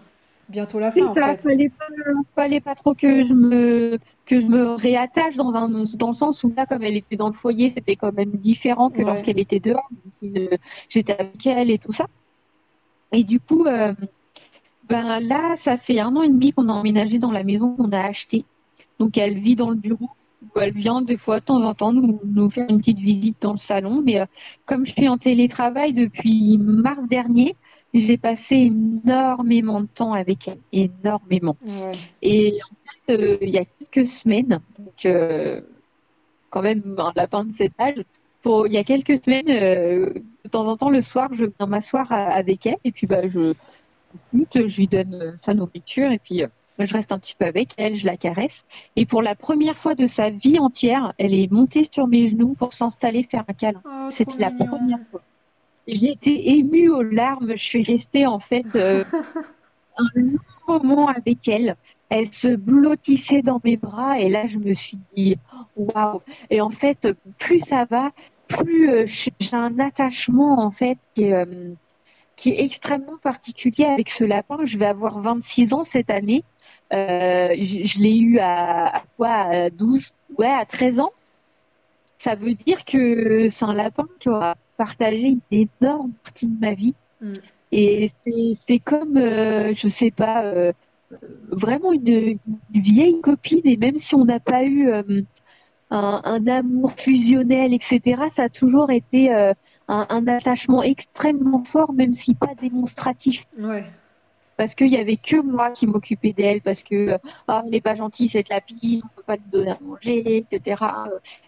bientôt 0.50 0.80
la 0.80 0.92
C'est 0.92 1.02
fin, 1.02 1.06
en 1.08 1.14
ça, 1.14 1.28
fait. 1.36 1.42
fallait 1.50 1.70
pas, 1.70 1.86
fallait 2.36 2.60
pas 2.60 2.74
trop 2.76 2.96
que 2.96 3.22
je 3.24 3.34
me 3.34 4.00
que 4.26 4.40
je 4.40 4.48
me 4.48 4.70
réattache 4.76 5.36
dans 5.36 5.56
un 5.56 5.70
dans 5.96 6.08
le 6.08 6.14
sens 6.14 6.44
où 6.44 6.52
là, 6.58 6.66
comme 6.66 6.82
elle 6.84 6.98
était 6.98 7.16
dans 7.18 7.28
le 7.28 7.34
foyer, 7.34 7.70
c'était 7.70 7.96
quand 7.96 8.14
même 8.14 8.32
différent 8.32 8.90
que 8.90 8.98
Ouais. 9.00 9.04
lorsqu'elle 9.06 9.40
était 9.40 9.60
dehors, 9.60 9.88
même 9.92 10.12
si 10.12 10.34
euh, 10.38 10.58
j'étais 10.90 11.14
avec 11.20 11.46
elle 11.46 11.70
et 11.70 11.78
tout 11.78 11.94
ça. 11.94 12.08
Et 13.12 13.24
du 13.24 13.40
coup, 13.40 13.66
euh, 13.66 13.94
ben 14.90 15.20
là, 15.20 15.56
ça 15.56 15.78
fait 15.78 16.00
un 16.00 16.16
an 16.16 16.24
et 16.24 16.30
demi 16.30 16.52
qu'on 16.54 16.68
a 16.70 16.74
emménagé 16.74 17.20
dans 17.20 17.32
la 17.32 17.44
maison 17.44 17.76
qu'on 17.76 17.92
a 17.92 18.00
achetée. 18.02 18.44
Donc 19.02 19.18
elle 19.18 19.40
vit 19.40 19.56
dans 19.56 19.72
le 19.72 19.78
bureau. 19.78 20.12
où 20.44 20.60
Elle 20.60 20.74
vient 20.74 21.02
des 21.02 21.18
fois 21.18 21.40
de 21.40 21.46
temps 21.46 21.64
en 21.64 21.74
temps 21.74 21.92
nous, 21.92 22.20
nous 22.24 22.52
faire 22.52 22.68
une 22.70 22.78
petite 22.78 23.00
visite 23.00 23.38
dans 23.42 23.54
le 23.54 23.58
salon. 23.58 24.04
Mais 24.06 24.20
euh, 24.20 24.28
comme 24.68 24.86
je 24.86 24.92
suis 24.92 25.08
en 25.08 25.18
télétravail 25.18 25.92
depuis 25.92 26.60
mars 26.60 27.04
dernier, 27.08 27.56
j'ai 27.96 28.18
passé 28.18 28.58
énormément 28.58 29.82
de 29.82 29.88
temps 29.88 30.14
avec 30.14 30.48
elle, 30.48 30.60
énormément. 30.72 31.58
Ouais. 31.66 31.94
Et 32.22 32.60
en 32.64 32.76
fait, 33.08 33.18
euh, 33.18 33.38
il 33.42 33.50
y 33.50 33.58
a 33.58 33.66
quelques 33.66 34.08
semaines, 34.08 34.60
donc 34.78 35.06
euh, 35.08 35.62
quand 36.52 36.62
même 36.62 36.84
un 37.00 37.12
lapin 37.16 37.44
de 37.46 37.54
cet 37.54 37.72
âge, 37.80 38.04
pour, 38.44 38.68
il 38.68 38.74
y 38.74 38.78
a 38.78 38.84
quelques 38.84 39.24
semaines, 39.24 39.48
de 39.48 40.24
temps 40.52 40.68
en 40.68 40.78
temps 40.78 40.92
le 40.92 41.02
soir, 41.02 41.30
je 41.34 41.46
viens 41.46 41.66
m'asseoir 41.66 42.12
avec 42.12 42.68
elle 42.68 42.78
et 42.84 42.92
puis 42.92 43.08
bah, 43.08 43.26
je 43.26 43.54
je 44.34 44.78
lui 44.78 44.88
donne 44.88 45.38
sa 45.40 45.54
nourriture 45.54 46.12
et 46.12 46.20
puis 46.20 46.44
je 46.86 46.94
reste 46.94 47.12
un 47.12 47.20
petit 47.20 47.36
peu 47.38 47.46
avec 47.46 47.72
elle, 47.78 47.96
je 47.96 48.06
la 48.06 48.18
caresse. 48.18 48.66
Et 48.96 49.06
pour 49.06 49.22
la 49.22 49.36
première 49.36 49.78
fois 49.78 49.96
de 49.96 50.08
sa 50.08 50.30
vie 50.30 50.60
entière, 50.60 51.14
elle 51.18 51.34
est 51.34 51.52
montée 51.52 51.88
sur 51.90 52.08
mes 52.08 52.28
genoux 52.28 52.56
pour 52.58 52.74
s'installer, 52.74 53.24
faire 53.24 53.44
un 53.48 53.54
câlin. 53.54 53.82
Oh, 53.86 54.08
C'était 54.10 54.38
la 54.38 54.52
mignon. 54.52 54.68
première 54.68 55.00
fois. 55.10 55.22
J'ai 55.88 56.12
été 56.12 56.58
émue 56.58 56.90
aux 56.90 57.02
larmes. 57.02 57.52
Je 57.52 57.64
suis 57.64 57.84
restée 57.84 58.26
en 58.26 58.40
fait 58.40 58.66
euh, 58.76 59.04
un 59.98 60.08
long 60.16 60.84
moment 60.84 61.08
avec 61.08 61.48
elle. 61.48 61.76
Elle 62.10 62.34
se 62.34 62.56
blottissait 62.56 63.42
dans 63.42 63.62
mes 63.64 63.78
bras 63.78 64.20
et 64.20 64.30
là 64.30 64.46
je 64.46 64.58
me 64.60 64.74
suis 64.74 64.98
dit 65.16 65.38
waouh. 65.76 66.22
Et 66.50 66.62
en 66.62 66.70
fait, 66.70 67.08
plus 67.38 67.60
ça 67.60 67.86
va, 67.90 68.12
plus 68.48 68.90
euh, 68.90 69.06
j'ai 69.08 69.56
un 69.56 69.80
attachement 69.80 70.60
en 70.60 70.72
fait 70.72 70.98
qui 71.16 71.24
est, 71.24 71.34
euh, 71.34 71.74
qui 72.36 72.52
est 72.52 72.64
extrêmement 72.64 73.18
particulier 73.22 73.86
avec 73.86 74.10
ce 74.10 74.24
lapin. 74.24 74.60
Je 74.64 74.78
vais 74.78 74.86
avoir 74.86 75.20
26 75.20 75.74
ans 75.74 75.84
cette 75.84 76.10
année. 76.10 76.44
Euh, 76.94 77.56
je 77.58 77.84
je 77.84 78.00
l'ai 78.00 78.18
eu 78.18 78.40
à, 78.40 78.98
à 78.98 79.04
quoi 79.18 79.30
à 79.30 79.70
12 79.70 80.12
ouais 80.38 80.52
à 80.52 80.66
13 80.66 81.00
ans. 81.00 81.12
Ça 82.18 82.36
veut 82.36 82.54
dire 82.54 82.86
que 82.86 83.50
c'est 83.50 83.66
un 83.66 83.74
lapin 83.74 84.08
qui 84.20 84.30
aura 84.30 84.56
partagé 84.78 85.28
une 85.30 85.42
énorme 85.82 86.12
partie 86.24 86.48
de 86.48 86.60
ma 86.60 86.74
vie. 86.74 86.94
Mm. 87.22 87.34
Et 87.72 88.12
c'est 88.54 88.80
comme, 88.80 89.18
euh, 89.18 89.74
je 89.74 89.88
sais 89.88 90.12
pas, 90.12 90.44
euh, 90.44 90.74
vraiment 91.50 91.94
une, 91.94 92.08
une 92.08 92.40
vieille 92.74 93.20
copine. 93.22 93.62
Et 93.64 93.78
même 93.78 93.98
si 93.98 94.14
on 94.14 94.26
n'a 94.26 94.40
pas 94.40 94.64
eu 94.64 94.90
euh, 94.90 95.22
un, 95.90 96.22
un 96.24 96.48
amour 96.48 96.92
fusionnel, 96.94 97.74
etc., 97.74 98.24
ça 98.30 98.44
a 98.44 98.50
toujours 98.50 98.92
été 98.92 99.34
un, 99.34 99.56
un 99.88 100.28
attachement 100.28 100.84
extrêmement 100.84 101.64
fort, 101.64 101.94
même 101.94 102.14
si 102.14 102.34
pas 102.34 102.54
démonstratif 102.60 103.46
Ouais. 103.58 103.86
Parce 104.62 104.76
qu'il 104.76 104.90
y 104.90 104.98
avait 104.98 105.18
que 105.18 105.42
moi 105.42 105.72
qui 105.72 105.88
m'occupais 105.88 106.34
d'elle, 106.34 106.62
parce 106.62 106.84
que 106.84 107.18
ah, 107.48 107.62
elle 107.64 107.72
n'est 107.72 107.82
pas 107.82 107.96
gentille 107.96 108.28
cette 108.28 108.50
lapine, 108.50 109.02
on 109.04 109.08
peut 109.16 109.24
pas 109.24 109.36
lui 109.36 109.50
donner 109.52 109.72
à 109.72 109.78
manger, 109.82 110.38
etc. 110.38 110.84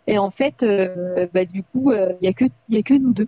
Et 0.07 0.17
en 0.17 0.31
fait, 0.31 0.63
euh, 0.63 1.27
bah, 1.31 1.45
du 1.45 1.61
coup, 1.61 1.91
euh, 1.91 2.13
il 2.21 2.25
y 2.25 2.27
a 2.27 2.33
que 2.33 2.45
il 2.69 2.77
a 2.77 2.81
que 2.81 2.95
nous 2.95 3.13
deux 3.13 3.27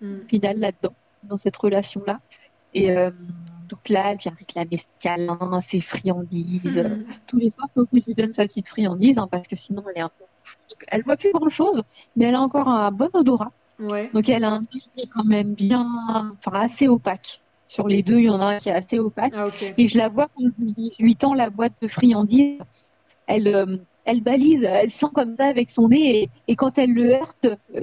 Hmm. 0.00 0.20
au 0.24 0.28
final 0.28 0.58
là-dedans, 0.58 0.94
dans 1.24 1.38
cette 1.38 1.56
relation-là. 1.56 2.20
Et 2.74 2.90
euh, 2.90 3.10
donc 3.68 3.88
là, 3.88 4.12
elle 4.12 4.18
vient 4.18 4.34
réclamer 4.38 4.76
ses 4.76 4.86
câlins, 5.00 5.60
ses 5.60 5.80
friandises. 5.80 6.78
Mhm. 6.78 7.04
Tous 7.26 7.38
les 7.38 7.50
soirs, 7.50 7.68
il 7.70 7.72
faut 7.72 7.86
que 7.86 7.98
je 7.98 8.06
lui 8.06 8.14
donne 8.14 8.34
sa 8.34 8.44
petite 8.46 8.68
friandise, 8.68 9.18
hein, 9.18 9.28
parce 9.30 9.48
que 9.48 9.56
sinon, 9.56 9.84
elle 9.90 9.98
est 9.98 10.04
un 10.04 10.10
peu. 10.10 10.24
Donc, 10.70 10.84
elle 10.88 11.02
voit 11.02 11.16
plus 11.16 11.32
grand-chose, 11.32 11.82
mais 12.16 12.26
elle 12.26 12.34
a 12.34 12.40
encore 12.40 12.68
un 12.68 12.90
bon 12.90 13.08
odorat. 13.12 13.52
Ouais. 13.78 14.08
Donc 14.14 14.28
elle 14.28 14.44
a 14.44 14.50
un 14.50 14.60
œil 14.60 14.82
qui 14.94 15.00
est 15.00 15.08
quand 15.12 15.24
même 15.24 15.54
bien, 15.54 16.36
enfin 16.38 16.60
assez 16.60 16.86
opaque. 16.86 17.40
Sur 17.66 17.88
les 17.88 18.02
deux, 18.02 18.18
il 18.18 18.24
y 18.26 18.30
en 18.30 18.40
a 18.40 18.46
un 18.54 18.58
qui 18.58 18.68
est 18.68 18.72
assez 18.72 18.98
opaque. 18.98 19.32
Ah. 19.36 19.48
Et 19.78 19.88
je 19.88 19.98
la 19.98 20.08
vois 20.08 20.28
quand 20.34 20.44
je 20.58 21.02
lui, 21.02 21.16
tends 21.16 21.34
la 21.34 21.50
boîte 21.50 21.72
de 21.80 21.88
friandises, 21.88 22.58
elle, 23.26 23.48
euh, 23.48 23.76
elle 24.04 24.20
balise, 24.20 24.64
elle 24.64 24.90
sent 24.90 25.06
comme 25.14 25.34
ça 25.36 25.46
avec 25.46 25.70
son 25.70 25.88
nez, 25.88 26.22
et, 26.24 26.30
et 26.48 26.56
quand 26.56 26.76
elle 26.78 26.92
le 26.92 27.14
heurte, 27.14 27.46
euh, 27.74 27.80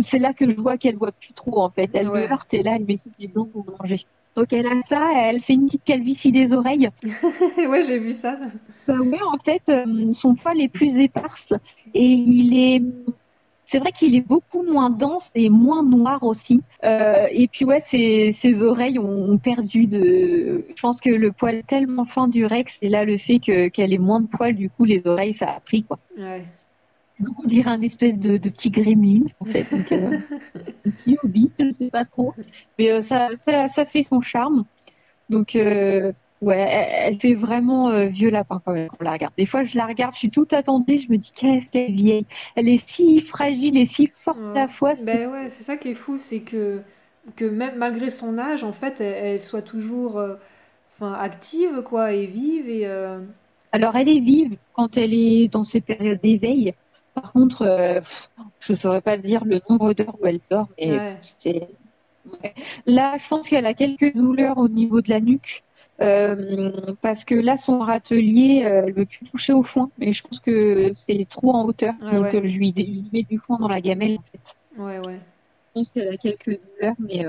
c'est 0.00 0.18
là 0.18 0.34
que 0.34 0.48
je 0.48 0.54
vois 0.56 0.76
qu'elle 0.76 0.96
voit 0.96 1.12
plus 1.12 1.32
trop 1.32 1.62
en 1.62 1.70
fait. 1.70 1.90
Elle 1.94 2.08
Ouais. 2.08 2.26
le 2.26 2.32
heurte 2.32 2.52
et 2.54 2.62
là, 2.62 2.76
elle 2.76 2.84
met 2.84 2.96
ses 2.96 3.10
pieds 3.10 3.28
dedans 3.28 3.46
pour 3.46 3.64
manger. 3.80 4.00
Donc 4.36 4.52
elle 4.52 4.66
a 4.66 4.80
ça, 4.82 5.10
elle 5.14 5.40
fait 5.42 5.54
une 5.54 5.66
petite 5.66 5.84
calvitie 5.84 6.32
des 6.32 6.54
oreilles. 6.54 6.88
ouais, 7.68 7.82
j'ai 7.82 7.98
vu 7.98 8.12
ça. 8.12 8.38
Bah 8.86 8.96
ouais, 8.98 9.20
en 9.22 9.38
fait, 9.44 9.62
euh, 9.68 10.12
son 10.12 10.34
poil 10.34 10.60
est 10.60 10.68
plus 10.68 10.96
éparse 10.96 11.52
et 11.94 12.04
il 12.04 12.54
est. 12.58 12.82
C'est 13.72 13.78
vrai 13.78 13.90
qu'il 13.90 14.14
est 14.14 14.20
beaucoup 14.20 14.62
moins 14.62 14.90
dense 14.90 15.30
et 15.34 15.48
moins 15.48 15.82
noir 15.82 16.24
aussi. 16.24 16.60
Euh, 16.84 17.26
et 17.30 17.48
puis 17.48 17.64
ouais, 17.64 17.80
ses, 17.80 18.30
ses 18.32 18.62
oreilles 18.62 18.98
ont, 18.98 19.30
ont 19.30 19.38
perdu 19.38 19.86
de. 19.86 20.66
Je 20.76 20.82
pense 20.82 21.00
que 21.00 21.08
le 21.08 21.32
poil 21.32 21.62
tellement 21.62 22.04
fin 22.04 22.28
du 22.28 22.44
Rex 22.44 22.78
et 22.82 22.90
là 22.90 23.06
le 23.06 23.16
fait 23.16 23.38
que 23.38 23.68
qu'elle 23.68 23.94
ait 23.94 23.98
moins 23.98 24.20
de 24.20 24.26
poils, 24.26 24.54
du 24.54 24.68
coup 24.68 24.84
les 24.84 25.00
oreilles 25.06 25.32
ça 25.32 25.52
a 25.52 25.60
pris 25.60 25.84
quoi. 25.84 25.98
Ouais. 26.18 26.44
Donc 27.18 27.42
on 27.42 27.46
dirait 27.46 27.70
un 27.70 27.80
espèce 27.80 28.18
de, 28.18 28.36
de 28.36 28.50
petit 28.50 28.70
gremlin 28.70 29.24
en 29.40 29.46
fait, 29.46 29.66
Donc, 29.70 29.90
euh, 29.90 30.18
un 30.86 30.90
petit 30.90 31.16
hobbit, 31.22 31.52
je 31.58 31.70
sais 31.70 31.88
pas 31.88 32.04
trop, 32.04 32.34
mais 32.78 32.90
euh, 32.90 33.00
ça, 33.00 33.30
ça 33.42 33.68
ça 33.68 33.86
fait 33.86 34.02
son 34.02 34.20
charme. 34.20 34.66
Donc 35.30 35.56
ouais, 36.42 36.58
elle, 36.58 37.14
elle 37.14 37.20
fait 37.20 37.34
vraiment 37.34 37.90
euh, 37.90 38.06
vieux 38.06 38.30
lapin 38.30 38.60
quand 38.64 38.72
même 38.72 38.88
quand 38.88 38.98
on 39.00 39.04
la 39.04 39.12
regarde. 39.12 39.34
Des 39.38 39.46
fois 39.46 39.62
je 39.62 39.76
la 39.78 39.86
regarde, 39.86 40.12
je 40.14 40.18
suis 40.18 40.30
toute 40.30 40.52
attendrie, 40.52 40.98
je 40.98 41.10
me 41.10 41.16
dis 41.16 41.32
qu'est-ce 41.34 41.70
qu'elle 41.70 41.90
est 41.90 41.92
vieille. 41.94 42.26
Elle 42.56 42.68
est 42.68 42.86
si 42.88 43.20
fragile 43.20 43.76
et 43.78 43.86
si 43.86 44.12
forte 44.24 44.44
à 44.54 44.60
la 44.60 44.68
fois. 44.68 44.94
c'est- 44.96 45.04
Ben 45.06 45.30
ouais, 45.30 45.48
c'est 45.48 45.62
ça 45.64 45.76
qui 45.76 45.88
est 45.90 45.94
fou, 45.94 46.18
c'est 46.18 46.40
que, 46.40 46.82
que 47.36 47.44
même 47.44 47.76
malgré 47.78 48.10
son 48.10 48.38
âge, 48.38 48.64
en 48.64 48.72
fait, 48.72 49.00
elle, 49.00 49.14
elle 49.34 49.40
soit 49.40 49.62
toujours 49.62 50.18
euh, 50.18 50.36
enfin, 50.94 51.14
active, 51.14 51.82
quoi, 51.82 52.12
et 52.12 52.26
vive, 52.26 52.68
et... 52.68 52.86
euh, 52.86 53.20
Alors 53.72 53.96
elle 53.96 54.08
est 54.08 54.20
vive 54.20 54.56
quand 54.72 54.96
elle 54.96 55.14
est 55.14 55.48
dans 55.48 55.64
ses 55.64 55.80
périodes 55.80 56.20
d'éveil. 56.22 56.74
par 57.14 57.32
contre, 57.32 58.00
je 58.60 58.72
ne 58.72 58.78
saurais 58.78 59.02
pas 59.02 59.16
dire 59.18 59.44
le 59.44 59.60
nombre 59.68 59.92
d'heures 59.94 60.16
où 60.20 60.26
elle 60.26 60.40
dort, 60.50 60.68
mais. 60.78 61.02
Là, 62.86 63.16
je 63.18 63.28
pense 63.28 63.48
qu'elle 63.48 63.66
a 63.66 63.74
quelques 63.74 64.14
douleurs 64.14 64.58
au 64.58 64.68
niveau 64.68 65.00
de 65.00 65.10
la 65.10 65.20
nuque. 65.20 65.62
Euh, 66.00 66.94
parce 67.00 67.24
que 67.24 67.34
là, 67.34 67.56
son 67.56 67.80
râtelier, 67.80 68.64
euh, 68.64 68.84
elle 68.86 68.92
veut 68.92 69.06
plus 69.06 69.26
toucher 69.26 69.52
au 69.52 69.62
foin, 69.62 69.90
mais 69.98 70.12
je 70.12 70.22
pense 70.22 70.40
que 70.40 70.92
c'est 70.96 71.26
trop 71.28 71.52
en 71.52 71.64
hauteur, 71.64 71.94
donc 72.00 72.30
je, 72.32 72.58
lui, 72.58 72.74
mets 73.12 73.22
du 73.22 73.38
foin 73.38 73.58
dans 73.58 73.68
la 73.68 73.80
gamelle 73.80 74.18
en 74.18 74.22
fait. 74.22 74.56
Ouais, 74.80 74.98
ouais. 75.06 75.18
Je 75.18 75.80
pense 75.80 75.90
qu'elle 75.90 76.08
a 76.08 76.16
quelques 76.16 76.58
douleurs, 76.60 76.94
mais, 76.98 77.26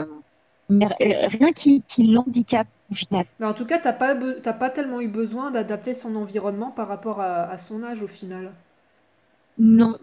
mais 0.69 0.87
rien 0.99 1.51
qui, 1.51 1.83
qui 1.87 2.07
l'handicape 2.07 2.67
au 2.89 2.95
final. 2.95 3.25
Mais 3.39 3.45
en 3.45 3.53
tout 3.53 3.65
cas, 3.65 3.79
t'as 3.79 3.93
pas, 3.93 4.15
pas 4.15 4.69
tellement 4.69 5.01
eu 5.01 5.07
besoin 5.07 5.51
d'adapter 5.51 5.93
son 5.93 6.15
environnement 6.15 6.71
par 6.71 6.87
rapport 6.87 7.19
à 7.21 7.57
son 7.57 7.83
âge 7.83 8.01
au 8.01 8.07
final. 8.07 8.51
Non, 9.59 9.97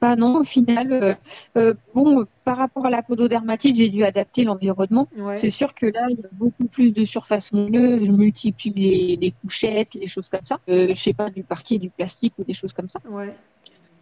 bah 0.00 0.16
non, 0.16 0.36
au 0.36 0.44
final, 0.44 0.92
euh, 0.92 1.14
euh, 1.56 1.74
bon, 1.94 2.24
par 2.44 2.56
rapport 2.56 2.86
à 2.86 2.90
la 2.90 3.02
pododermatite, 3.02 3.76
j'ai 3.76 3.88
dû 3.88 4.04
adapter 4.04 4.44
l'environnement. 4.44 5.08
C'est 5.36 5.50
sûr 5.50 5.74
que 5.74 5.86
là, 5.86 6.06
il 6.10 6.16
y 6.16 6.24
a 6.24 6.28
beaucoup 6.32 6.66
plus 6.66 6.92
de 6.92 7.04
surface 7.04 7.52
moelleuse, 7.52 8.04
je 8.04 8.12
multiplie 8.12 9.16
les, 9.20 9.32
couchettes, 9.42 9.94
les 9.94 10.06
choses 10.06 10.28
comme 10.28 10.44
ça. 10.44 10.60
Euh, 10.68 10.88
je 10.88 10.94
sais 10.94 11.12
pas, 11.12 11.30
du 11.30 11.42
parquet, 11.42 11.78
du 11.78 11.90
plastique 11.90 12.34
ou 12.38 12.44
des 12.44 12.52
choses 12.52 12.72
comme 12.72 12.88
ça. 12.88 13.00
Ouais. 13.08 13.34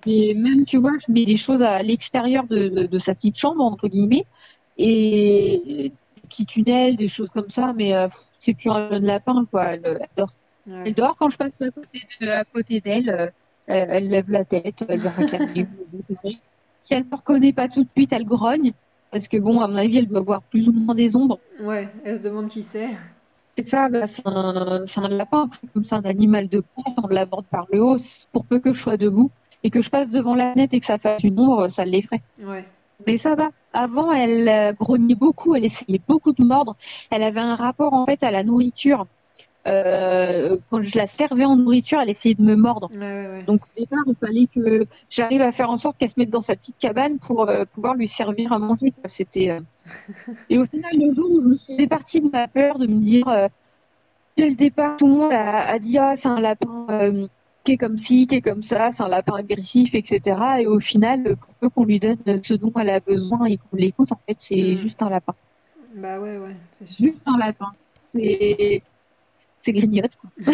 Et 0.07 0.35
même, 0.35 0.65
tu 0.65 0.77
vois, 0.77 0.93
je 1.05 1.11
mets 1.11 1.25
des 1.25 1.37
choses 1.37 1.63
à 1.63 1.83
l'extérieur 1.83 2.45
de, 2.47 2.99
sa 2.99 3.15
petite 3.15 3.39
chambre, 3.39 3.63
entre 3.65 3.89
guillemets, 3.89 4.27
et 4.77 5.63
des 5.65 5.93
petits 6.29 6.47
tunnels, 6.47 6.97
des 6.97 7.09
choses 7.09 7.31
comme 7.31 7.49
ça, 7.49 7.73
mais 7.75 7.93
c'est 8.39 8.55
plus 8.55 8.71
un 8.71 8.91
jeune 8.91 9.05
lapin, 9.05 9.45
quoi. 9.51 9.65
Elle, 9.73 10.07
dort. 10.17 10.33
Elle 10.67 10.95
dort 10.95 11.17
quand 11.17 11.31
je 11.31 11.39
passe 11.39 11.53
à 12.21 12.45
côté 12.45 12.81
d'elle 12.81 13.33
elle, 13.69 14.09
lève 14.09 14.31
la 14.31 14.45
tête, 14.45 14.85
elle 14.89 14.99
va 14.99 15.11
réclamer. 15.11 15.67
si 16.81 16.95
elle 16.95 17.05
ne 17.05 17.11
me 17.11 17.17
reconnaît 17.17 17.53
pas 17.53 17.69
tout 17.69 17.85
de 17.85 17.91
suite, 17.91 18.13
elle 18.13 18.25
grogne. 18.25 18.73
Parce 19.11 19.29
que, 19.29 19.37
bon, 19.37 19.61
à 19.61 19.69
mon 19.69 19.77
avis, 19.77 19.99
elle 19.99 20.07
doit 20.07 20.21
voir 20.21 20.43
plus 20.43 20.69
ou 20.69 20.73
moins 20.73 20.95
des 20.95 21.17
ombres. 21.17 21.39
Ouais, 21.61 21.89
elle 22.05 22.19
se 22.19 22.23
demande 22.23 22.49
qui 22.49 22.63
c'est. 22.63 22.91
C'est 23.57 23.65
ça, 23.65 23.89
bah, 23.89 24.07
c'est 24.07 24.27
un, 24.27 24.85
un, 24.97 25.09
lapin, 25.09 25.51
comme 25.73 25.85
c'est 25.85 25.97
un 25.97 26.05
animal 26.05 26.49
de 26.49 26.61
poids, 26.61 26.85
on 27.03 27.09
l'aborde 27.09 27.47
par 27.47 27.67
le 27.73 27.83
haut, 27.83 27.97
pour 28.33 28.45
peu 28.45 28.61
que 28.61 28.73
je 28.73 28.81
sois 28.81 28.97
debout 28.97 29.31
et 29.65 29.71
que 29.71 29.83
je 29.83 29.91
passe 29.91 30.09
devant 30.11 30.35
la 30.35 30.55
nette 30.55 30.75
et 30.75 30.81
que 30.81 30.87
ça 30.87 30.99
fasse 30.99 31.25
une 31.25 31.41
ombre, 31.41 31.69
ça 31.69 31.85
l'effraie. 31.85 32.23
Ouais. 32.41 32.65
Mais 33.07 33.17
ça 33.17 33.35
va. 33.35 33.51
Avant, 33.73 34.13
elle 34.13 34.49
euh, 34.49 34.73
grognait 34.73 35.15
beaucoup, 35.15 35.55
elle 35.55 35.65
essayait 35.65 36.01
beaucoup 36.07 36.33
de 36.33 36.45
mordre. 36.45 36.77
Elle 37.11 37.23
avait 37.23 37.41
un 37.41 37.55
rapport 37.55 37.93
en 37.95 38.07
fait 38.07 38.23
à 38.23 38.31
la 38.31 38.45
nourriture 38.45 39.07
euh, 39.69 40.57
quand 40.71 40.83
je 40.83 40.97
la 40.97 41.07
servais 41.07 41.45
en 41.45 41.57
nourriture, 41.57 42.01
elle 42.01 42.11
essayait 42.11 42.35
de 42.35 42.43
me 42.43 42.57
mordre. 42.57 42.91
Donc 43.47 43.61
au 43.63 43.81
départ, 43.81 44.05
il 44.07 44.15
fallait 44.15 44.47
que 44.47 44.87
j'arrive 45.11 45.43
à 45.43 45.53
faire 45.53 45.71
en 45.71 45.77
sorte 45.77 45.99
qu'elle 45.99 46.09
se 46.09 46.15
mette 46.17 46.31
dans 46.31 46.41
sa 46.41 46.57
petite 46.57 46.79
cabane 46.79 47.19
pour 47.19 47.49
euh, 47.49 47.65
pouvoir 47.73 47.95
lui 47.95 48.09
servir 48.09 48.53
à 48.53 48.59
manger. 48.59 48.93
C'était. 49.05 49.51
Euh, 49.51 49.61
et 50.51 50.59
au 50.59 50.65
final, 50.65 50.93
le 50.95 51.13
jour 51.13 51.31
où 51.31 51.41
je 51.41 51.49
me 51.49 51.57
suis 51.57 51.77
départie 51.77 52.21
de 52.21 52.31
ma 52.31 52.49
peur, 52.49 52.79
de 52.79 52.87
me 52.87 52.99
dire 52.99 53.49
dès 54.37 54.49
le 54.49 54.55
départ, 54.55 54.97
tout 54.97 55.07
le 55.07 55.15
monde 55.15 55.33
a, 55.33 55.79
dit 55.79 55.99
ah 55.99 56.15
c'est 56.17 56.29
un 56.29 56.41
lapin 56.41 57.29
qui 57.65 57.73
est 57.73 57.77
comme 57.77 57.99
ci, 57.99 58.27
qui 58.27 58.37
est 58.37 58.41
comme 58.41 58.63
ça, 58.63 58.93
c'est 58.93 59.03
un 59.03 59.09
lapin 59.09 59.35
agressif, 59.35 59.95
etc. 59.95 60.41
Et 60.61 60.67
au 60.67 60.81
final, 60.81 61.37
pour 61.37 61.55
peu 61.55 61.69
qu'on 61.69 61.85
lui 61.85 62.01
donne 62.01 62.17
ce 62.43 62.55
dont 62.55 62.73
elle 62.79 62.91
a 62.91 63.01
besoin 63.01 63.45
et 63.45 63.59
qu'on 63.59 63.77
l'écoute, 63.77 64.13
en 64.13 64.21
fait, 64.27 64.37
c'est 64.39 64.73
mm. 64.73 64.77
juste 64.77 65.03
un 65.03 65.11
lapin. 65.11 65.35
Bah 65.95 66.19
ouais, 66.19 66.39
ouais. 66.39 66.57
Juste 66.87 67.27
un 67.27 67.37
lapin. 67.37 67.73
C'est 67.99 68.83
c'est 69.61 69.73
grignote. 69.73 70.13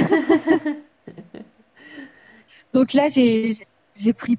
Donc 2.72 2.92
là, 2.92 3.08
j'ai 3.08 3.66
pris 4.16 4.38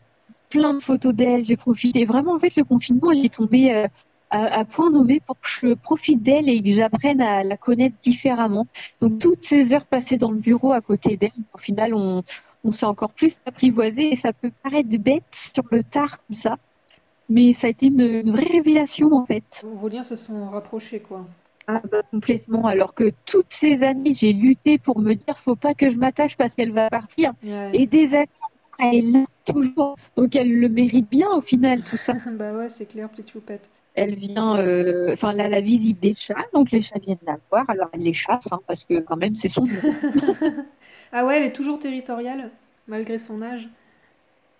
plein 0.49 0.73
de 0.73 0.80
photos 0.80 1.13
d'elle, 1.13 1.45
j'ai 1.45 1.58
profité. 1.58 2.06
Vraiment, 2.06 2.34
en 2.34 2.39
fait, 2.39 2.56
le 2.56 2.63
confinement, 2.63 3.12
elle 3.12 3.25
est 3.25 3.34
tombée 3.34 3.73
euh, 3.73 3.88
à, 4.30 4.65
point 4.65 4.91
nommé 4.91 5.19
pour 5.19 5.39
que 5.39 5.47
je 5.47 5.73
profite 5.73 6.21
d'elle 6.21 6.49
et 6.49 6.62
que 6.62 6.69
j'apprenne 6.69 7.21
à 7.21 7.43
la 7.43 7.58
connaître 7.58 7.95
différemment. 8.01 8.67
Donc, 9.01 9.19
toutes 9.19 9.43
ces 9.43 9.73
heures 9.73 9.86
passées 9.86 10.17
dans 10.17 10.32
le 10.32 10.38
bureau 10.38 10.73
à 10.73 10.82
côté 10.82 11.17
d'elle, 11.17 11.32
au 11.54 11.58
final, 11.58 11.93
on, 11.93 12.23
s'est 12.71 12.86
encore 12.86 13.12
plus 13.12 13.38
apprivoisé 13.45 14.12
et 14.12 14.15
ça 14.15 14.34
peut 14.34 14.51
paraître 14.63 14.89
bête 14.97 15.23
sur 15.32 15.63
le 15.71 15.84
tard 15.84 16.17
comme 16.25 16.36
ça. 16.36 16.58
Mais 17.30 17.54
ça 17.54 17.67
a 17.67 17.69
été 17.69 17.88
une, 17.88 18.01
une 18.01 18.32
vraie 18.32 18.51
révélation, 18.51 19.13
en 19.13 19.25
fait. 19.25 19.63
Vos 19.63 19.88
liens 19.88 20.04
se 20.04 20.15
sont 20.15 20.49
rapprochés, 20.49 20.99
quoi. 20.99 21.25
Ah 21.67 21.82
bah, 21.91 22.01
complètement. 22.12 22.65
Alors 22.65 22.93
que 22.93 23.12
toutes 23.25 23.51
ces 23.51 23.84
années, 23.84 24.13
j'ai 24.13 24.34
lutté 24.34 24.78
pour 24.78 24.99
me 24.99 25.13
dire 25.13 25.38
faut 25.38 25.56
pas 25.56 25.73
que 25.73 25.89
je 25.89 25.97
m'attache 25.97 26.38
parce 26.38 26.54
qu'elle 26.54 26.71
va 26.71 26.89
partir. 26.89 27.34
Et 27.73 27.88
des 27.88 28.13
années, 28.13 28.30
elle 28.80 29.15
est 29.15 29.25
toujours. 29.45 29.95
Donc 30.15 30.36
elle 30.36 30.54
le 30.54 30.69
mérite 30.69 31.10
bien 31.10 31.30
au 31.32 31.41
final, 31.41 31.84
tout 31.84 31.97
ça. 31.97 32.13
bah 32.32 32.54
ouais, 32.54 32.69
c'est 32.69 32.86
clair, 32.86 33.10
petite 33.10 33.32
choupette. 33.32 33.69
Elle 33.95 34.15
vient, 34.15 34.58
euh, 34.58 35.13
enfin 35.13 35.32
là, 35.32 35.47
la 35.47 35.62
visite 35.62 36.01
des 36.01 36.13
chats, 36.13 36.36
donc 36.54 36.71
les 36.71 36.82
chats 36.82 36.99
viennent 36.99 37.17
la 37.25 37.38
voir. 37.49 37.69
Alors 37.69 37.89
elle 37.93 38.01
les 38.01 38.13
chasse 38.13 38.51
hein, 38.51 38.60
parce 38.67 38.84
que 38.84 38.99
quand 38.99 39.15
même 39.15 39.36
c'est 39.36 39.47
son. 39.47 39.67
ah 41.13 41.25
ouais, 41.25 41.38
elle 41.38 41.43
est 41.45 41.54
toujours 41.54 41.80
territoriale 41.80 42.51
malgré 42.88 43.17
son 43.17 43.41
âge. 43.41 43.67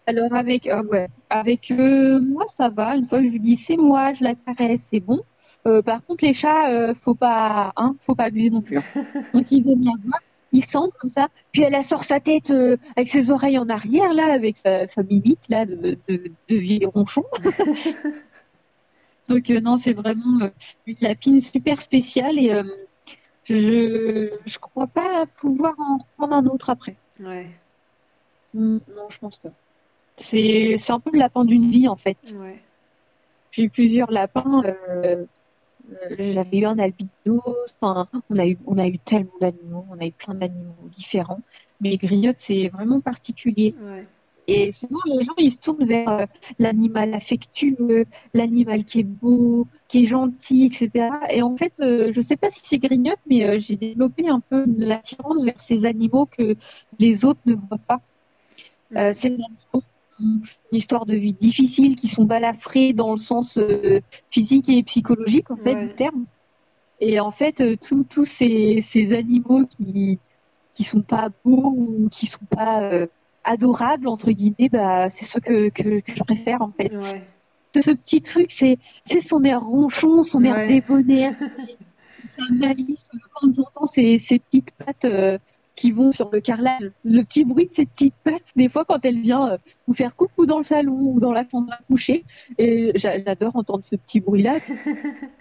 Alors 0.07 0.33
avec, 0.33 0.67
ah 0.67 0.83
ouais, 0.83 1.07
avec 1.29 1.71
euh, 1.71 2.21
moi 2.21 2.45
ça 2.47 2.69
va. 2.69 2.95
Une 2.95 3.05
fois 3.05 3.19
que 3.19 3.27
je 3.27 3.33
lui 3.33 3.39
dis 3.39 3.57
c'est 3.57 3.77
moi, 3.77 4.13
je 4.13 4.23
la 4.23 4.35
caresse, 4.35 4.87
c'est 4.89 4.99
bon. 5.01 5.21
Euh, 5.67 5.82
par 5.82 6.06
contre, 6.06 6.23
les 6.23 6.34
chats, 6.34 6.69
euh, 6.69 6.93
faut 6.93 7.15
pas, 7.15 7.73
hein, 7.75 7.95
faut 7.99 8.13
pas 8.15 8.25
abuser 8.25 8.51
non 8.51 8.62
plus. 8.62 8.78
Hein. 8.78 8.84
Donc 9.34 9.51
ils 9.51 9.63
viennent 9.63 9.84
la 9.84 9.93
voir, 10.04 10.19
ils 10.51 10.63
sentent 10.63 10.93
comme 10.99 11.10
ça, 11.10 11.30
puis 11.51 11.63
elle 11.63 11.84
sort 11.84 12.04
sa 12.04 12.19
tête 12.19 12.51
euh, 12.51 12.78
avec 12.95 13.08
ses 13.08 13.32
oreilles 13.32 13.58
en 13.58 13.67
arrière 13.67 14.13
là, 14.13 14.32
avec 14.32 14.58
sa, 14.58 14.86
mimique 15.10 15.39
là 15.49 15.65
de, 15.65 15.97
de, 16.08 16.56
vieil 16.56 16.86
ronchon. 16.86 17.23
Donc 19.28 19.49
non, 19.49 19.78
c'est 19.78 19.93
vraiment 19.93 20.51
une 20.86 20.95
lapine 21.01 21.39
super 21.39 21.82
spéciale 21.82 22.38
et 22.38 22.51
je 23.45 24.30
je 24.45 24.60
crois 24.60 24.86
pas 24.86 25.25
pouvoir 25.25 25.73
en 25.80 25.97
reprendre 25.97 26.36
un 26.36 26.45
autre 26.45 26.69
après. 26.69 26.95
Ouais. 27.19 27.47
Hmm, 28.54 28.78
non, 28.95 29.10
je 29.10 29.17
pense 29.17 29.38
pas. 29.38 29.49
C'est 30.17 30.75
c'est 30.78 30.93
un 30.93 30.99
peu 30.99 31.10
le 31.12 31.17
lapin 31.17 31.43
d'une 31.43 31.71
vie 31.71 31.88
en 31.88 31.95
fait. 31.95 32.36
Ouais. 32.38 32.62
J'ai 33.49 33.63
eu 33.63 33.69
plusieurs 33.69 34.12
lapins. 34.12 34.62
Euh, 35.91 36.31
j'avais 36.31 36.57
eu 36.59 36.65
un 36.65 36.79
albino, 36.79 37.43
enfin, 37.81 38.07
on 38.29 38.37
a 38.37 38.47
eu, 38.47 38.57
on 38.65 38.77
a 38.77 38.87
eu 38.87 38.97
tellement 38.99 39.37
d'animaux, 39.39 39.85
on 39.89 39.99
a 39.99 40.05
eu 40.05 40.11
plein 40.11 40.35
d'animaux 40.35 40.89
différents, 40.95 41.41
mais 41.81 41.97
griotte 41.97 42.39
c'est 42.39 42.69
vraiment 42.69 43.01
particulier. 43.01 43.75
Et 44.47 44.71
souvent, 44.71 44.99
les 45.05 45.25
gens, 45.25 45.33
ils 45.39 45.51
se 45.51 45.57
tournent 45.57 45.85
vers 45.85 46.07
euh, 46.07 46.25
l'animal 46.59 47.15
affectueux, 47.15 48.05
l'animal 48.35 48.83
qui 48.83 48.99
est 48.99 49.03
beau, 49.03 49.65
qui 49.87 50.03
est 50.03 50.05
gentil, 50.05 50.65
etc. 50.65 51.09
Et 51.31 51.41
en 51.41 51.57
fait, 51.57 51.73
euh, 51.79 52.11
je 52.11 52.19
ne 52.19 52.23
sais 52.23 52.37
pas 52.37 52.51
si 52.51 52.61
c'est 52.63 52.77
grignote, 52.77 53.17
mais 53.27 53.57
j'ai 53.57 53.75
développé 53.75 54.27
un 54.29 54.39
peu 54.39 54.65
l'attirance 54.77 55.43
vers 55.43 55.59
ces 55.59 55.87
animaux 55.87 56.27
que 56.27 56.55
les 56.99 57.25
autres 57.25 57.39
ne 57.47 57.55
voient 57.55 57.79
pas. 57.87 58.01
Mm. 58.91 59.13
ces 59.13 59.29
animaux 59.29 59.83
une 60.19 60.41
histoire 60.71 61.06
de 61.06 61.15
vie 61.15 61.34
difficile, 61.34 61.95
qui 61.95 62.08
sont 62.08 62.25
balafrés 62.25 62.93
dans 62.93 63.12
le 63.12 63.17
sens 63.17 63.58
euh, 63.58 63.99
physique 64.32 64.69
et 64.69 64.82
psychologique 64.84 65.51
en 65.51 65.58
fait 65.58 65.75
du 65.75 65.93
terme. 65.93 66.25
Et 66.99 67.19
en 67.19 67.32
fait, 67.32 67.62
euh, 67.62 67.75
tous 67.75 68.25
ces, 68.25 68.82
ces, 68.82 69.13
animaux 69.13 69.65
qui 69.65 70.19
qui 70.73 70.84
sont 70.84 71.01
pas 71.01 71.30
beaux 71.43 71.73
ou 71.75 72.10
qui 72.10 72.28
sont 72.28 72.45
pas 72.49 72.82
euh, 72.84 73.08
adorables 73.43 74.08
entre 74.08 74.32
guillemets, 74.32 74.69
bah 74.69 75.10
c'est 75.10 75.25
ce 75.25 75.39
que, 75.39 75.69
que, 75.69 76.01
je 76.06 76.23
préfère 76.23 76.62
en 76.62 76.71
fait. 76.71 76.91
Ce 77.73 77.91
petit 77.91 78.21
truc, 78.21 78.51
c'est 78.51 78.78
c'est 79.04 79.19
son 79.19 79.43
air 79.43 79.62
ronchon, 79.62 80.23
son 80.23 80.43
air 80.43 80.65
débonnaire, 80.65 81.36
sa 82.23 82.43
malice. 82.51 83.12
Quand 83.34 83.54
j'entends 83.54 83.86
ces, 83.86 84.17
ces 84.19 84.39
petites 84.39 84.71
pattes 84.71 85.06
qui 85.75 85.91
vont 85.91 86.11
sur 86.11 86.29
le 86.31 86.39
carrelage. 86.39 86.91
Le 87.03 87.21
petit 87.23 87.43
bruit 87.43 87.67
de 87.67 87.73
cette 87.73 87.89
petite 87.89 88.15
patte, 88.23 88.51
des 88.55 88.69
fois 88.69 88.85
quand 88.85 89.03
elle 89.05 89.19
vient 89.19 89.51
euh, 89.51 89.57
vous 89.88 89.93
faire 89.93 90.15
coucou 90.15 90.45
dans 90.45 90.57
le 90.57 90.63
salon 90.63 90.97
ou 90.99 91.19
dans 91.19 91.31
la 91.31 91.47
chambre 91.47 91.71
à 91.73 91.79
coucher, 91.88 92.23
et 92.57 92.91
j'adore 92.95 93.55
entendre 93.55 93.83
ce 93.85 93.95
petit 93.95 94.19
bruit-là. 94.19 94.57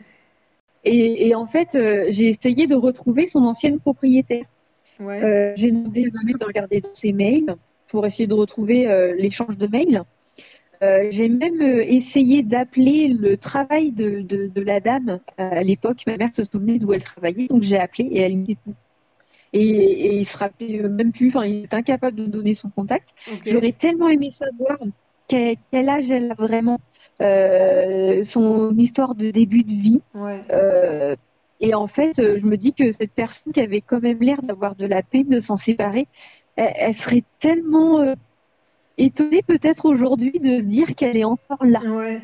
et, 0.85 1.35
en 1.35 1.47
fait, 1.47 1.75
euh, 1.75 2.07
j'ai 2.09 2.29
essayé 2.29 2.67
de 2.67 2.75
retrouver 2.75 3.27
son 3.27 3.45
ancienne 3.45 3.79
propriétaire. 3.79 4.45
Euh, 5.01 5.53
j'ai 5.57 5.73
demandé 5.73 6.05
à 6.05 6.11
ma 6.13 6.23
mère 6.23 6.39
de 6.39 6.45
regarder 6.45 6.81
dans 6.81 6.95
ses 6.95 7.13
mails 7.13 7.57
pour 7.89 8.07
essayer 8.07 8.27
de 8.27 8.35
retrouver 8.35 9.15
l'échange 9.19 9.59
de 9.59 9.67
mails. 9.67 10.03
j'ai 11.11 11.29
même 11.29 11.63
essayé 11.63 12.43
d'appeler 12.43 13.09
le 13.09 13.37
travail 13.37 13.93
de, 13.93 14.21
de 14.21 14.61
la 14.63 14.81
dame 14.81 15.21
à 15.37 15.63
l'époque. 15.63 16.03
Ma 16.07 16.17
mère 16.17 16.31
se 16.35 16.43
souvenait 16.45 16.79
d'où 16.79 16.93
elle 16.93 17.03
travaillait, 17.03 17.49
donc 17.49 17.63
j'ai 17.63 17.79
appelé 17.79 18.05
et 18.05 18.21
elle 18.21 18.37
dit 19.55 19.61
et, 19.61 20.17
il 20.17 20.25
se 20.25 20.37
rappelait 20.37 20.81
même 20.89 21.13
plus, 21.13 21.29
enfin, 21.29 21.45
il 21.45 21.65
est 21.65 21.75
incapable 21.75 22.17
de 22.17 22.23
me 22.25 22.29
donner 22.29 22.55
son 22.55 22.71
contact. 22.71 23.11
J'aurais 23.47 23.73
tellement 23.73 24.09
aimé 24.09 24.31
savoir 24.31 24.79
quel, 25.29 25.89
âge 25.89 26.11
elle 26.11 26.31
a 26.31 26.35
vraiment, 26.35 26.81
euh, 27.21 28.23
son 28.23 28.77
histoire 28.77 29.15
de 29.15 29.31
début 29.31 29.63
de 29.63 29.73
vie. 29.73 30.03
Euh, 30.51 31.17
et 31.61 31.75
en 31.75 31.87
fait, 31.87 32.19
euh, 32.19 32.39
je 32.39 32.45
me 32.45 32.57
dis 32.57 32.73
que 32.73 32.93
cette 32.93 33.13
personne 33.13 33.53
qui 33.53 33.61
avait 33.61 33.81
quand 33.81 34.03
même 34.03 34.21
l'air 34.21 34.43
d'avoir 34.43 34.75
de 34.75 34.87
la 34.87 35.03
peine 35.03 35.29
de 35.29 35.41
s'en 35.41 35.57
séparer, 35.57 36.09
elle, 36.57 36.95
serait 36.95 37.25
tellement 37.41 38.15
étonnée 38.97 39.43
peut-être 39.43 39.87
aujourd'hui 39.87 40.39
de 40.39 40.59
se 40.59 40.65
dire 40.65 40.95
qu'elle 40.95 41.17
est 41.17 41.25
encore 41.25 41.65
là. 41.65 41.81
Ouais. 41.81 42.21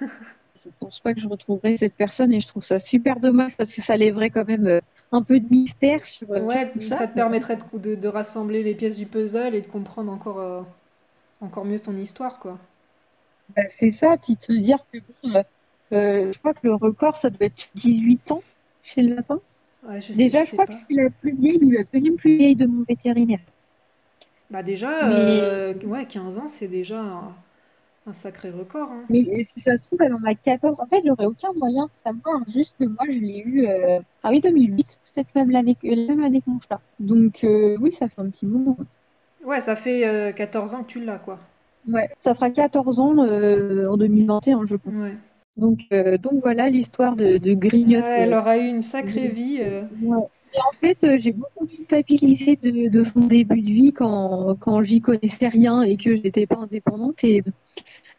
je 0.66 0.70
pense 0.80 1.00
pas 1.00 1.14
que 1.14 1.20
je 1.20 1.28
retrouverai 1.28 1.76
cette 1.76 1.94
personne 1.94 2.32
et 2.32 2.40
je 2.40 2.46
trouve 2.48 2.62
ça 2.64 2.78
super 2.78 3.20
dommage 3.20 3.56
parce 3.56 3.72
que 3.72 3.80
ça 3.82 3.96
lèverait 3.96 4.30
quand 4.30 4.46
même 4.46 4.66
euh, 4.66 4.80
un 5.12 5.22
peu 5.22 5.40
de 5.40 5.46
mystère 5.50 6.04
sur, 6.04 6.30
euh, 6.32 6.40
Ouais, 6.40 6.70
tout 6.72 6.80
ça, 6.80 6.98
ça. 6.98 7.06
te 7.06 7.14
permettrait 7.14 7.58
de, 7.74 7.94
de- 7.94 8.08
rassembler 8.08 8.62
les 8.62 8.74
pièces 8.74 8.96
du 8.96 9.06
puzzle 9.06 9.54
et 9.54 9.60
de 9.60 9.66
comprendre 9.66 10.12
encore, 10.12 10.38
euh, 10.40 10.62
encore 11.40 11.64
mieux 11.64 11.78
son 11.78 11.96
histoire, 11.96 12.38
quoi. 12.40 12.58
Bah, 13.54 13.62
c'est 13.68 13.90
ça, 13.90 14.16
puis 14.16 14.34
de 14.36 14.42
se 14.42 14.52
dire 14.52 14.78
que 14.92 14.98
bon, 15.22 15.44
euh, 15.92 16.32
je 16.32 16.38
crois 16.38 16.54
que 16.54 16.60
le 16.66 16.74
record, 16.74 17.16
ça 17.16 17.30
doit 17.30 17.46
être 17.46 17.68
18 17.74 18.30
ans 18.32 18.42
chez 18.82 19.02
le 19.02 19.14
lapin. 19.14 19.40
Ouais, 19.88 20.00
je 20.00 20.12
sais, 20.12 20.14
Déjà, 20.14 20.44
je 20.44 20.52
crois 20.52 20.66
pas. 20.66 20.72
que 20.72 20.74
c'est 20.78 20.94
la 20.94 21.10
plus 21.10 21.34
vieille 21.36 21.58
ou 21.62 21.70
la 21.70 21.84
deuxième 21.92 22.16
plus 22.16 22.36
vieille 22.38 22.56
de 22.56 22.66
mon 22.66 22.84
vétérinaire. 22.88 23.40
Bah 24.50 24.62
déjà, 24.62 25.08
Mais- 25.08 25.40
euh, 25.40 25.74
ouais, 25.84 26.06
15 26.06 26.38
ans, 26.38 26.48
c'est 26.48 26.68
déjà 26.68 27.02
un, 28.06 28.12
sacré 28.12 28.50
record, 28.50 28.90
hein. 28.90 29.04
Mais 29.08 29.42
si 29.42 29.60
ça 29.60 29.76
se 29.76 29.86
trouve, 29.86 30.02
elle 30.02 30.14
en 30.14 30.24
a 30.24 30.34
14. 30.34 30.80
En 30.80 30.86
fait, 30.86 31.02
j'aurais 31.04 31.26
aucun 31.26 31.52
moyen 31.54 31.86
de 31.86 31.92
savoir, 31.92 32.40
juste 32.48 32.76
que 32.78 32.84
moi, 32.84 33.04
je 33.08 33.18
l'ai 33.18 33.38
eu, 33.38 33.66
euh, 33.66 34.00
ah 34.22 34.30
oui, 34.30 34.40
2008, 34.40 34.98
peut-être 35.14 35.34
même 35.34 35.50
l'année, 35.50 35.74
que- 35.74 36.24
année 36.24 36.40
que 36.40 36.50
mon 36.50 36.60
chat. 36.68 36.80
Donc, 36.98 37.44
euh, 37.44 37.76
oui, 37.80 37.92
ça 37.92 38.08
fait 38.08 38.20
un 38.20 38.30
petit 38.30 38.46
moment. 38.46 38.76
Ouais, 39.44 39.60
ça 39.60 39.76
fait 39.76 40.06
euh, 40.06 40.32
14 40.32 40.74
ans 40.74 40.82
que 40.82 40.88
tu 40.88 41.04
l'as, 41.04 41.18
quoi. 41.18 41.38
Ouais, 41.88 42.08
ça 42.20 42.34
fera 42.34 42.50
14 42.50 42.98
ans 42.98 43.16
euh, 43.18 43.86
en 43.88 43.96
2021, 43.96 44.66
je 44.66 44.74
pense. 44.76 44.92
Ouais. 44.92 45.14
Donc, 45.56 45.80
euh, 45.92 46.18
donc 46.18 46.40
voilà 46.42 46.68
l'histoire 46.68 47.16
de, 47.16 47.38
de 47.38 47.54
Grignotte. 47.54 48.02
Ouais, 48.04 48.22
elle 48.22 48.32
euh, 48.32 48.40
aura 48.40 48.58
eu 48.58 48.66
une 48.66 48.82
sacrée 48.82 49.28
vie. 49.28 49.60
euh. 49.62 49.82
ouais. 50.02 50.26
Et 50.56 50.60
en 50.60 50.72
fait, 50.72 51.04
euh, 51.04 51.18
j'ai 51.18 51.32
beaucoup 51.32 51.66
culpabilisé 51.66 52.56
de, 52.56 52.88
de 52.88 53.02
son 53.02 53.20
début 53.20 53.60
de 53.60 53.66
vie 53.66 53.92
quand, 53.92 54.56
quand 54.58 54.82
j'y 54.82 55.00
connaissais 55.02 55.48
rien 55.48 55.82
et 55.82 55.96
que 55.98 56.14
j'étais 56.16 56.46
pas 56.46 56.56
indépendante. 56.56 57.22
Et, 57.24 57.42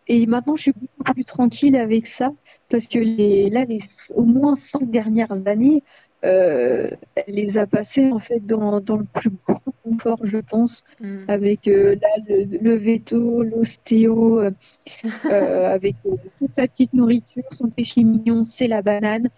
et 0.08 0.26
maintenant, 0.28 0.56
je 0.56 0.64
suis 0.64 0.74
beaucoup 0.74 1.14
plus 1.14 1.26
tranquille 1.26 1.76
avec 1.76 2.08
ça 2.08 2.32
parce 2.70 2.88
que 2.88 3.00
les, 3.00 3.50
là, 3.50 3.66
les 3.66 3.80
au 4.16 4.26
moins 4.26 4.56
cinq 4.56 4.90
dernières 4.92 5.48
années, 5.48 5.84
euh, 6.26 6.90
elle 7.16 7.36
les 7.36 7.58
a 7.58 7.68
passées 7.68 8.12
en 8.12 8.20
fait 8.20 8.42
dans, 8.46 8.82
dans 8.82 8.98
le 8.98 9.06
plus 9.06 9.32
grand 9.48 9.62
confort, 9.84 10.20
je 10.24 10.40
pense, 10.40 10.84
Mm. 11.00 11.26
avec 11.28 11.68
euh, 11.68 11.96
là, 12.02 12.10
le, 12.28 12.46
le 12.60 12.76
veto, 12.76 13.44
l'ostéo, 13.44 14.42
euh, 14.42 14.52
avec 15.30 15.98
toute 16.38 16.54
sa 16.56 16.68
petite 16.68 16.94
nourriture, 16.94 17.44
son 17.52 17.70
péché 17.70 18.04
mignon, 18.04 18.44
c'est 18.44 18.68
la 18.68 18.82
banane. 18.82 19.30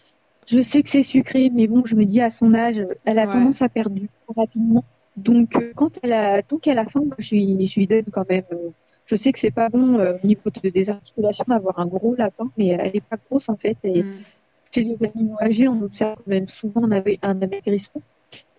Je 0.50 0.62
sais 0.62 0.82
que 0.84 0.90
c'est 0.90 1.04
sucré, 1.04 1.50
mais 1.54 1.68
bon, 1.68 1.86
je 1.86 1.96
me 1.96 2.06
dis 2.06 2.22
à 2.22 2.32
son 2.32 2.54
âge, 2.54 2.82
elle 3.06 3.20
a 3.20 3.28
Ouais. 3.28 3.28
tendance 3.28 3.62
à 3.62 3.70
perdre 3.70 3.96
du 3.96 4.08
poids 4.10 4.34
rapidement. 4.44 4.84
Donc, 5.16 5.56
euh, 5.58 5.74
quand 5.76 6.00
elle 6.04 6.14
a, 6.14 6.42
tant 6.44 6.58
qu'elle 6.58 6.80
a 6.80 6.86
faim, 6.86 7.04
je 7.20 7.36
lui, 7.36 7.68
je 7.68 7.80
lui 7.80 7.88
donne 7.88 8.06
quand 8.12 8.28
même. 8.30 8.46
euh, 8.54 8.72
je 9.06 9.16
sais 9.16 9.32
que 9.32 9.40
c'est 9.40 9.52
pas 9.52 9.70
bon 9.70 10.00
euh, 10.00 10.18
au 10.24 10.28
niveau 10.28 10.50
de- 10.64 10.70
des 10.70 10.90
articulations 10.90 11.46
d'avoir 11.48 11.80
un 11.80 11.88
gros 11.88 12.16
lapin, 12.16 12.52
mais 12.58 12.68
elle 12.70 12.96
est 12.96 13.02
pas 13.02 13.18
grosse 13.30 13.50
en 13.50 13.58
fait. 13.58 13.78
Et 13.84 14.06
Mm. 14.06 14.26
chez 14.74 14.84
les 14.84 15.04
animaux 15.04 15.38
âgés, 15.42 15.68
on 15.70 15.82
observe 15.82 16.18
quand 16.18 16.28
même 16.28 16.48
souvent 16.48 16.84
un, 16.86 16.92
ave- 16.94 17.18
un 17.24 17.42
amaigrissement. 17.42 18.04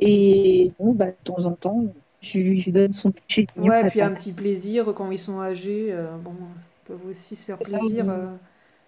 Et 0.01 0.73
bon, 0.79 0.95
bah, 0.95 1.09
de 1.13 1.17
temps 1.25 1.45
en 1.47 1.53
temps, 1.57 1.85
je 2.21 2.39
lui 2.41 2.73
donne 2.73 2.93
son 2.95 3.13
mignon. 3.29 3.49
Ouais, 3.57 3.85
puis 3.85 4.01
un 4.01 4.15
petit 4.15 4.33
plaisir 4.33 4.93
quand 4.95 5.11
ils 5.11 5.19
sont 5.19 5.41
âgés. 5.41 5.93
euh, 5.93 6.17
bon, 6.19 6.35
ils 6.83 6.85
peuvent 6.85 7.07
aussi 7.07 7.37
se 7.37 7.45
faire 7.45 7.63
plaisir. 7.63 8.09
euh. 8.11 8.27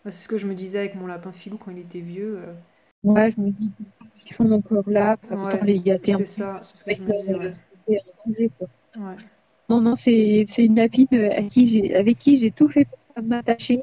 Moi, 0.05 0.13
C'est 0.13 0.13
ce 0.13 0.29
que 0.29 0.39
je 0.39 0.47
me 0.47 0.55
disais 0.55 0.79
avec 0.79 0.95
mon 0.95 1.07
lapin 1.07 1.33
filou 1.33 1.59
quand 1.59 1.71
il 1.71 1.79
était 1.79 2.01
vieux. 2.01 2.39
euh. 2.41 2.55
Ouais, 3.05 3.31
je 3.31 3.41
me 3.41 3.51
dis 3.51 3.71
qu'ils 4.15 4.35
sont 4.37 4.51
encore 4.53 4.89
là, 4.91 5.17
pas 5.17 5.35
Ouais, 5.35 5.37
autant 5.37 5.59
les 5.63 5.81
gâter 5.81 6.13
un 6.15 6.19
c'est 6.19 6.27
peu, 6.37 6.43
ça, 6.43 6.61
c'est 6.63 6.77
ce 6.79 6.85
que 6.85 6.93
je 6.95 7.03
me 7.03 7.13
dis, 7.13 7.33
leur 7.33 7.41
ouais. 7.41 7.53
santé 7.55 7.99
en 8.01 8.29
danger, 8.31 8.51
quoi. 8.59 8.69
Ouais. 8.97 9.17
Non, 9.69 9.81
non, 9.81 9.97
c'est 9.97 10.45
une 10.59 10.77
lapine 10.77 11.09
euh, 11.15 11.31
à 11.37 11.43
qui 11.43 11.67
j'ai, 11.67 11.95
avec 11.95 12.19
qui 12.19 12.37
j'ai 12.37 12.51
tout 12.53 12.69
fait 12.69 12.87
pour 13.15 13.25
m'attacher. 13.25 13.83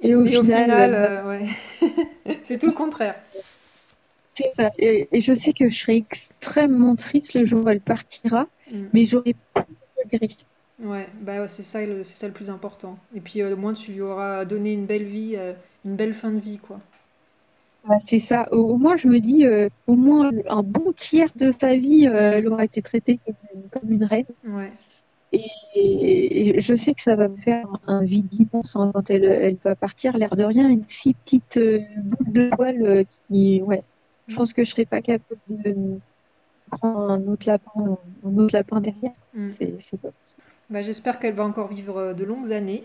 Et 0.00 0.14
au 0.14 0.24
Et 0.24 0.30
final, 0.30 0.70
m'a- 0.72 0.86
euh, 0.94 1.28
ouais. 1.28 1.46
c'est 2.42 2.58
tout 2.58 2.66
le 2.66 2.72
contraire. 2.72 3.14
c'est 4.34 4.52
ça. 4.54 4.70
Et, 4.78 5.08
et 5.12 5.20
je 5.20 5.32
sais 5.32 5.52
que 5.52 5.68
je 5.68 5.76
serai 5.78 5.96
extrêmement 5.96 6.96
triste 6.96 7.34
le 7.34 7.44
jour 7.44 7.64
où 7.64 7.68
elle 7.68 7.80
partira, 7.80 8.46
Mm. 8.70 8.90
mais 8.92 9.04
j'aurai 9.04 9.34
pas 9.54 9.62
de 9.62 9.76
regret. 10.02 10.28
Ouais, 10.80 11.08
bah 11.20 11.40
ouais, 11.42 11.48
c'est 11.48 11.62
ça, 11.62 11.84
le- 11.84 12.04
c'est 12.04 12.16
ça 12.16 12.26
le 12.26 12.32
plus 12.32 12.48
important. 12.50 12.98
Et 13.14 13.20
puis 13.20 13.42
euh, 13.42 13.52
au 13.54 13.56
moins 13.56 13.74
tu 13.74 13.92
lui 13.92 14.00
auras 14.00 14.44
donné 14.46 14.72
une 14.72 14.86
belle 14.86 15.04
vie, 15.04 15.36
euh, 15.36 15.52
une 15.84 15.94
belle 15.96 16.14
fin 16.14 16.30
de 16.32 16.38
vie, 16.40 16.58
quoi. 16.58 16.80
Ah, 17.88 17.98
c'est 18.04 18.18
ça. 18.18 18.46
Au, 18.52 18.76
moins, 18.76 18.96
je 18.96 19.08
me 19.08 19.20
dis, 19.20 19.46
euh, 19.46 19.68
au 19.86 19.94
moins 19.94 20.30
un 20.48 20.62
bon 20.62 20.92
tiers 20.92 21.30
de 21.36 21.50
sa 21.50 21.76
vie, 21.76 22.06
euh, 22.06 22.32
elle 22.34 22.48
aura 22.48 22.64
été 22.64 22.82
traitée 22.82 23.18
comme 23.24 23.34
une, 23.54 23.68
comme 23.70 23.92
une 23.92 24.04
reine. 24.04 24.26
Ouais. 24.44 24.70
Et, 25.32 26.50
et 26.56 26.60
je 26.60 26.74
sais 26.74 26.92
que 26.92 27.00
ça 27.00 27.14
va 27.14 27.28
me 27.28 27.36
faire 27.36 27.66
un 27.86 28.02
vide 28.02 28.34
immense 28.34 28.74
hein, 28.74 28.90
quand 28.92 29.10
elle, 29.10 29.24
elle 29.24 29.56
va 29.62 29.76
partir, 29.76 30.18
l'air 30.18 30.34
de 30.34 30.42
rien, 30.42 30.68
une 30.68 30.82
si 30.88 31.14
petite 31.14 31.56
euh, 31.56 31.80
boule 31.98 32.32
de 32.32 32.48
poil 32.50 33.06
qui, 33.06 33.62
ouais, 33.62 33.84
je 34.26 34.34
pense 34.34 34.52
que 34.52 34.64
je 34.64 34.70
serais 34.70 34.86
pas 34.86 35.00
capable 35.00 35.40
de 35.48 35.98
prendre 36.68 37.10
un 37.10 37.26
autre 37.28 37.46
lapin, 37.46 37.98
un 38.24 38.38
autre 38.38 38.54
lapin 38.54 38.80
derrière. 38.80 39.12
Mm. 39.34 39.48
C'est, 39.48 39.74
c'est 39.78 40.00
pas 40.00 40.10
possible. 40.10 40.46
Bah, 40.68 40.82
j'espère 40.82 41.18
qu'elle 41.18 41.34
va 41.34 41.44
encore 41.44 41.68
vivre 41.68 42.12
de 42.12 42.24
longues 42.24 42.52
années. 42.52 42.84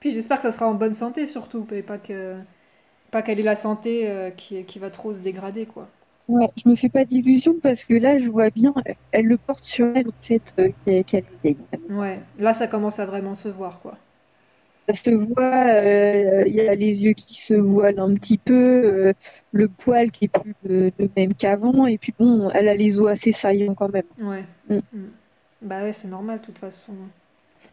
Puis 0.00 0.10
j'espère 0.10 0.36
que 0.36 0.42
ça 0.42 0.52
sera 0.52 0.68
en 0.68 0.74
bonne 0.74 0.94
santé 0.94 1.24
surtout, 1.24 1.66
et 1.72 1.82
pas 1.82 1.96
que 1.96 2.36
pas 3.14 3.22
qu'elle 3.22 3.40
ait 3.40 3.44
la 3.44 3.56
santé 3.56 4.08
euh, 4.10 4.30
qui, 4.30 4.64
qui 4.66 4.78
va 4.80 4.90
trop 4.90 5.12
se 5.14 5.20
dégrader, 5.20 5.66
quoi. 5.66 5.88
Ouais, 6.28 6.48
je 6.56 6.68
me 6.68 6.74
fais 6.74 6.88
pas 6.90 7.04
d'illusions 7.06 7.60
parce 7.62 7.84
que 7.84 7.94
là, 7.94 8.18
je 8.18 8.28
vois 8.28 8.50
bien, 8.50 8.74
elle 9.12 9.26
le 9.26 9.38
porte 9.38 9.64
sur 9.64 9.86
elle, 9.96 10.08
en 10.08 10.22
fait, 10.22 10.54
euh, 10.58 10.70
qu'elle 10.84 11.24
est 11.24 11.42
vieille. 11.42 11.58
Ouais, 11.88 12.26
là 12.38 12.52
ça 12.52 12.66
commence 12.68 12.98
à 12.98 13.06
vraiment 13.06 13.34
se 13.34 13.48
voir, 13.48 13.80
quoi. 13.80 13.96
Ça 14.88 14.94
se 14.94 15.10
voit, 15.10 15.66
euh, 15.66 16.44
il 16.46 16.54
y 16.54 16.60
a 16.68 16.74
les 16.74 17.02
yeux 17.02 17.14
qui 17.14 17.34
se 17.34 17.54
voilent 17.54 17.98
un 18.00 18.14
petit 18.14 18.36
peu, 18.36 18.54
euh, 18.54 19.12
le 19.52 19.68
poil 19.68 20.10
qui 20.10 20.26
est 20.26 20.28
plus 20.28 20.54
le, 20.62 20.90
le 20.98 21.10
même 21.16 21.32
qu'avant, 21.34 21.86
et 21.86 21.96
puis 21.96 22.12
bon, 22.18 22.50
elle 22.50 22.68
a 22.68 22.74
les 22.74 23.00
os 23.00 23.08
assez 23.10 23.32
saillants 23.32 23.74
quand 23.74 23.88
même. 23.88 24.04
Ouais. 24.18 24.44
Mm. 24.68 24.80
Mm. 24.92 25.10
Bah 25.62 25.82
ouais, 25.82 25.92
c'est 25.92 26.08
normal 26.08 26.40
de 26.40 26.44
toute 26.46 26.58
façon. 26.58 26.94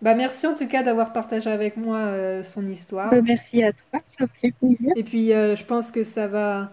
Bah 0.01 0.15
merci 0.15 0.47
en 0.47 0.55
tout 0.55 0.67
cas 0.67 0.83
d'avoir 0.83 1.13
partagé 1.13 1.49
avec 1.49 1.77
moi 1.77 1.97
euh, 1.99 2.43
son 2.43 2.67
histoire. 2.67 3.11
Bah, 3.11 3.21
merci 3.21 3.61
à 3.63 3.73
toi, 3.73 4.01
ça 4.07 4.23
me 4.23 4.29
fait 4.41 4.51
plaisir. 4.51 4.93
Et 4.95 5.03
puis 5.03 5.33
euh, 5.33 5.55
je 5.55 5.63
pense 5.65 5.91
que 5.91 6.03
ça 6.03 6.27
va 6.27 6.71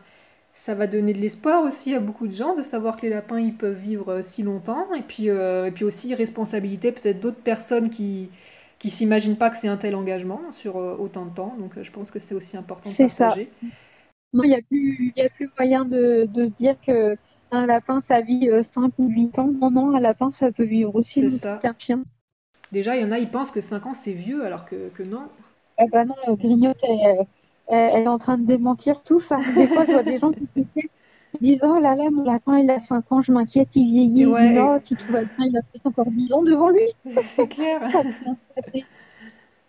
ça 0.54 0.74
va 0.74 0.86
donner 0.88 1.12
de 1.12 1.18
l'espoir 1.20 1.62
aussi 1.64 1.94
à 1.94 2.00
beaucoup 2.00 2.26
de 2.26 2.32
gens 2.34 2.54
de 2.56 2.62
savoir 2.62 2.96
que 2.96 3.02
les 3.02 3.10
lapins 3.10 3.38
ils 3.40 3.54
peuvent 3.56 3.78
vivre 3.78 4.10
euh, 4.14 4.22
si 4.22 4.42
longtemps 4.42 4.92
et 4.94 5.02
puis 5.02 5.30
euh, 5.30 5.66
et 5.66 5.70
puis 5.72 5.84
aussi 5.84 6.14
responsabilité 6.14 6.92
peut-être 6.92 7.20
d'autres 7.20 7.42
personnes 7.42 7.90
qui 7.90 8.30
qui 8.78 8.90
s'imaginent 8.90 9.36
pas 9.38 9.50
que 9.50 9.56
c'est 9.56 9.68
un 9.68 9.76
tel 9.76 9.94
engagement 9.96 10.40
sur 10.52 10.76
autant 10.76 11.26
de 11.26 11.34
temps. 11.34 11.56
Donc 11.58 11.80
je 11.82 11.90
pense 11.90 12.10
que 12.12 12.18
c'est 12.20 12.34
aussi 12.34 12.56
important 12.56 12.92
de 12.92 12.96
C'est 12.96 13.08
ça. 13.08 13.28
partager. 13.28 13.50
Moi, 14.32 14.46
il 14.46 14.50
n'y 14.50 14.54
a 14.56 14.62
plus, 14.62 15.12
y 15.16 15.20
a 15.22 15.28
plus 15.30 15.50
moyen 15.58 15.84
de, 15.84 16.26
de 16.26 16.46
se 16.46 16.52
dire 16.52 16.80
que 16.80 17.16
un 17.50 17.66
lapin, 17.66 18.00
ça 18.00 18.20
vit 18.22 18.48
euh, 18.50 18.62
5 18.62 18.92
ou 18.98 19.08
8 19.08 19.38
ans. 19.38 19.48
Non, 19.52 19.70
non, 19.70 19.96
un 19.96 20.00
lapin, 20.00 20.30
ça 20.30 20.52
peut 20.52 20.64
vivre 20.64 20.94
aussi 20.94 21.22
longtemps 21.22 21.58
qu'un 21.60 21.74
chien. 21.78 22.04
Déjà, 22.72 22.96
il 22.96 23.02
y 23.02 23.04
en 23.04 23.12
a, 23.12 23.18
ils 23.18 23.30
pensent 23.30 23.50
que 23.50 23.60
5 23.60 23.86
ans 23.86 23.94
c'est 23.94 24.12
vieux 24.12 24.44
alors 24.44 24.64
que, 24.64 24.88
que 24.90 25.02
non. 25.02 25.28
Ah 25.78 25.84
bah 25.92 26.04
non, 26.04 26.14
euh, 26.28 26.36
Grignotte, 26.36 26.82
elle, 26.82 27.26
elle- 27.68 28.02
est 28.02 28.08
en 28.08 28.18
train 28.18 28.38
de 28.38 28.44
démentir 28.46 29.02
tout 29.02 29.20
ça. 29.20 29.38
Des 29.56 29.68
fois, 29.68 29.84
je 29.84 29.90
vois 29.90 30.02
des 30.02 30.18
gens 30.18 30.32
qui 30.32 30.46
s'inquiètent, 30.46 30.90
qui 31.32 31.38
disent 31.40 31.60
Oh 31.64 31.78
là 31.78 31.94
là, 31.94 32.10
mon 32.10 32.24
lapin, 32.24 32.58
il 32.58 32.70
a 32.70 32.78
5 32.78 33.10
ans, 33.12 33.20
je 33.20 33.32
m'inquiète, 33.32 33.68
il 33.76 33.86
vieillit. 33.88 34.26
Ouais. 34.26 34.80
Tout 34.98 35.12
va 35.12 35.20
bien, 35.24 35.46
il 35.46 35.56
a 35.56 35.60
peut-être 35.62 35.86
encore 35.86 36.10
10 36.10 36.32
ans 36.32 36.42
devant 36.42 36.70
lui. 36.70 36.80
C'est 37.22 37.48
clair. 37.48 37.80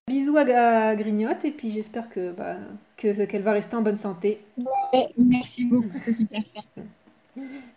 Bisous 0.07 0.37
à, 0.37 0.95
Grignotte 0.95 1.45
et 1.45 1.51
puis 1.51 1.71
j'espère 1.71 2.09
que 2.09 2.31
bah, 2.31 2.55
que 2.97 3.25
qu'elle 3.25 3.43
va 3.43 3.51
rester 3.51 3.75
en 3.75 3.81
bonne 3.81 3.97
santé. 3.97 4.41
Ouais, 4.57 5.07
merci 5.17 5.65
beaucoup, 5.65 5.97
c'est 5.97 6.13
super 6.13 6.41
ça. 6.41 6.61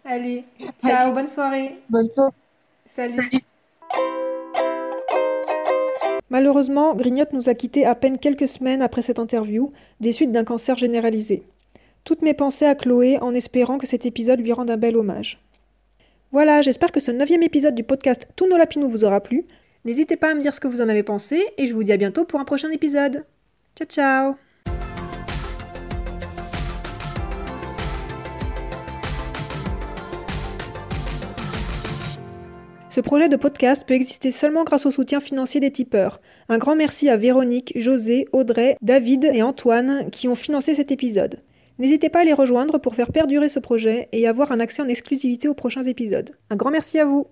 Allez, 0.04 0.44
ciao, 0.80 1.12
bonne 1.12 1.28
soirée. 1.28 1.76
Bonne 1.88 2.08
soirée. 2.08 2.32
Salut. 2.86 3.42
Malheureusement, 6.32 6.94
Grignotte 6.94 7.34
nous 7.34 7.50
a 7.50 7.54
quittés 7.54 7.84
à 7.84 7.94
peine 7.94 8.16
quelques 8.16 8.48
semaines 8.48 8.80
après 8.80 9.02
cette 9.02 9.18
interview, 9.18 9.70
des 10.00 10.12
suites 10.12 10.32
d'un 10.32 10.44
cancer 10.44 10.78
généralisé. 10.78 11.42
Toutes 12.04 12.22
mes 12.22 12.32
pensées 12.32 12.64
à 12.64 12.74
Chloé 12.74 13.18
en 13.18 13.34
espérant 13.34 13.76
que 13.76 13.86
cet 13.86 14.06
épisode 14.06 14.40
lui 14.40 14.54
rende 14.54 14.70
un 14.70 14.78
bel 14.78 14.96
hommage. 14.96 15.42
Voilà, 16.30 16.62
j'espère 16.62 16.90
que 16.90 17.00
ce 17.00 17.10
neuvième 17.10 17.42
épisode 17.42 17.74
du 17.74 17.84
podcast 17.84 18.26
Tous 18.34 18.48
nos 18.48 18.56
lapinous 18.56 18.88
vous 18.88 19.04
aura 19.04 19.20
plu. 19.20 19.44
N'hésitez 19.84 20.16
pas 20.16 20.30
à 20.30 20.34
me 20.34 20.40
dire 20.40 20.54
ce 20.54 20.60
que 20.60 20.68
vous 20.68 20.80
en 20.80 20.88
avez 20.88 21.02
pensé 21.02 21.44
et 21.58 21.66
je 21.66 21.74
vous 21.74 21.84
dis 21.84 21.92
à 21.92 21.98
bientôt 21.98 22.24
pour 22.24 22.40
un 22.40 22.46
prochain 22.46 22.70
épisode. 22.70 23.26
Ciao 23.76 23.86
ciao 23.86 24.51
Ce 32.92 33.00
projet 33.00 33.30
de 33.30 33.36
podcast 33.36 33.84
peut 33.86 33.94
exister 33.94 34.30
seulement 34.30 34.64
grâce 34.64 34.84
au 34.84 34.90
soutien 34.90 35.18
financier 35.20 35.60
des 35.60 35.70
tipeurs. 35.70 36.20
Un 36.50 36.58
grand 36.58 36.76
merci 36.76 37.08
à 37.08 37.16
Véronique, 37.16 37.72
José, 37.74 38.26
Audrey, 38.32 38.76
David 38.82 39.30
et 39.32 39.42
Antoine 39.42 40.10
qui 40.10 40.28
ont 40.28 40.34
financé 40.34 40.74
cet 40.74 40.92
épisode. 40.92 41.38
N'hésitez 41.78 42.10
pas 42.10 42.20
à 42.20 42.24
les 42.24 42.34
rejoindre 42.34 42.76
pour 42.76 42.94
faire 42.94 43.10
perdurer 43.10 43.48
ce 43.48 43.60
projet 43.60 44.10
et 44.12 44.28
avoir 44.28 44.52
un 44.52 44.60
accès 44.60 44.82
en 44.82 44.88
exclusivité 44.88 45.48
aux 45.48 45.54
prochains 45.54 45.84
épisodes. 45.84 46.32
Un 46.50 46.56
grand 46.56 46.70
merci 46.70 46.98
à 46.98 47.06
vous 47.06 47.28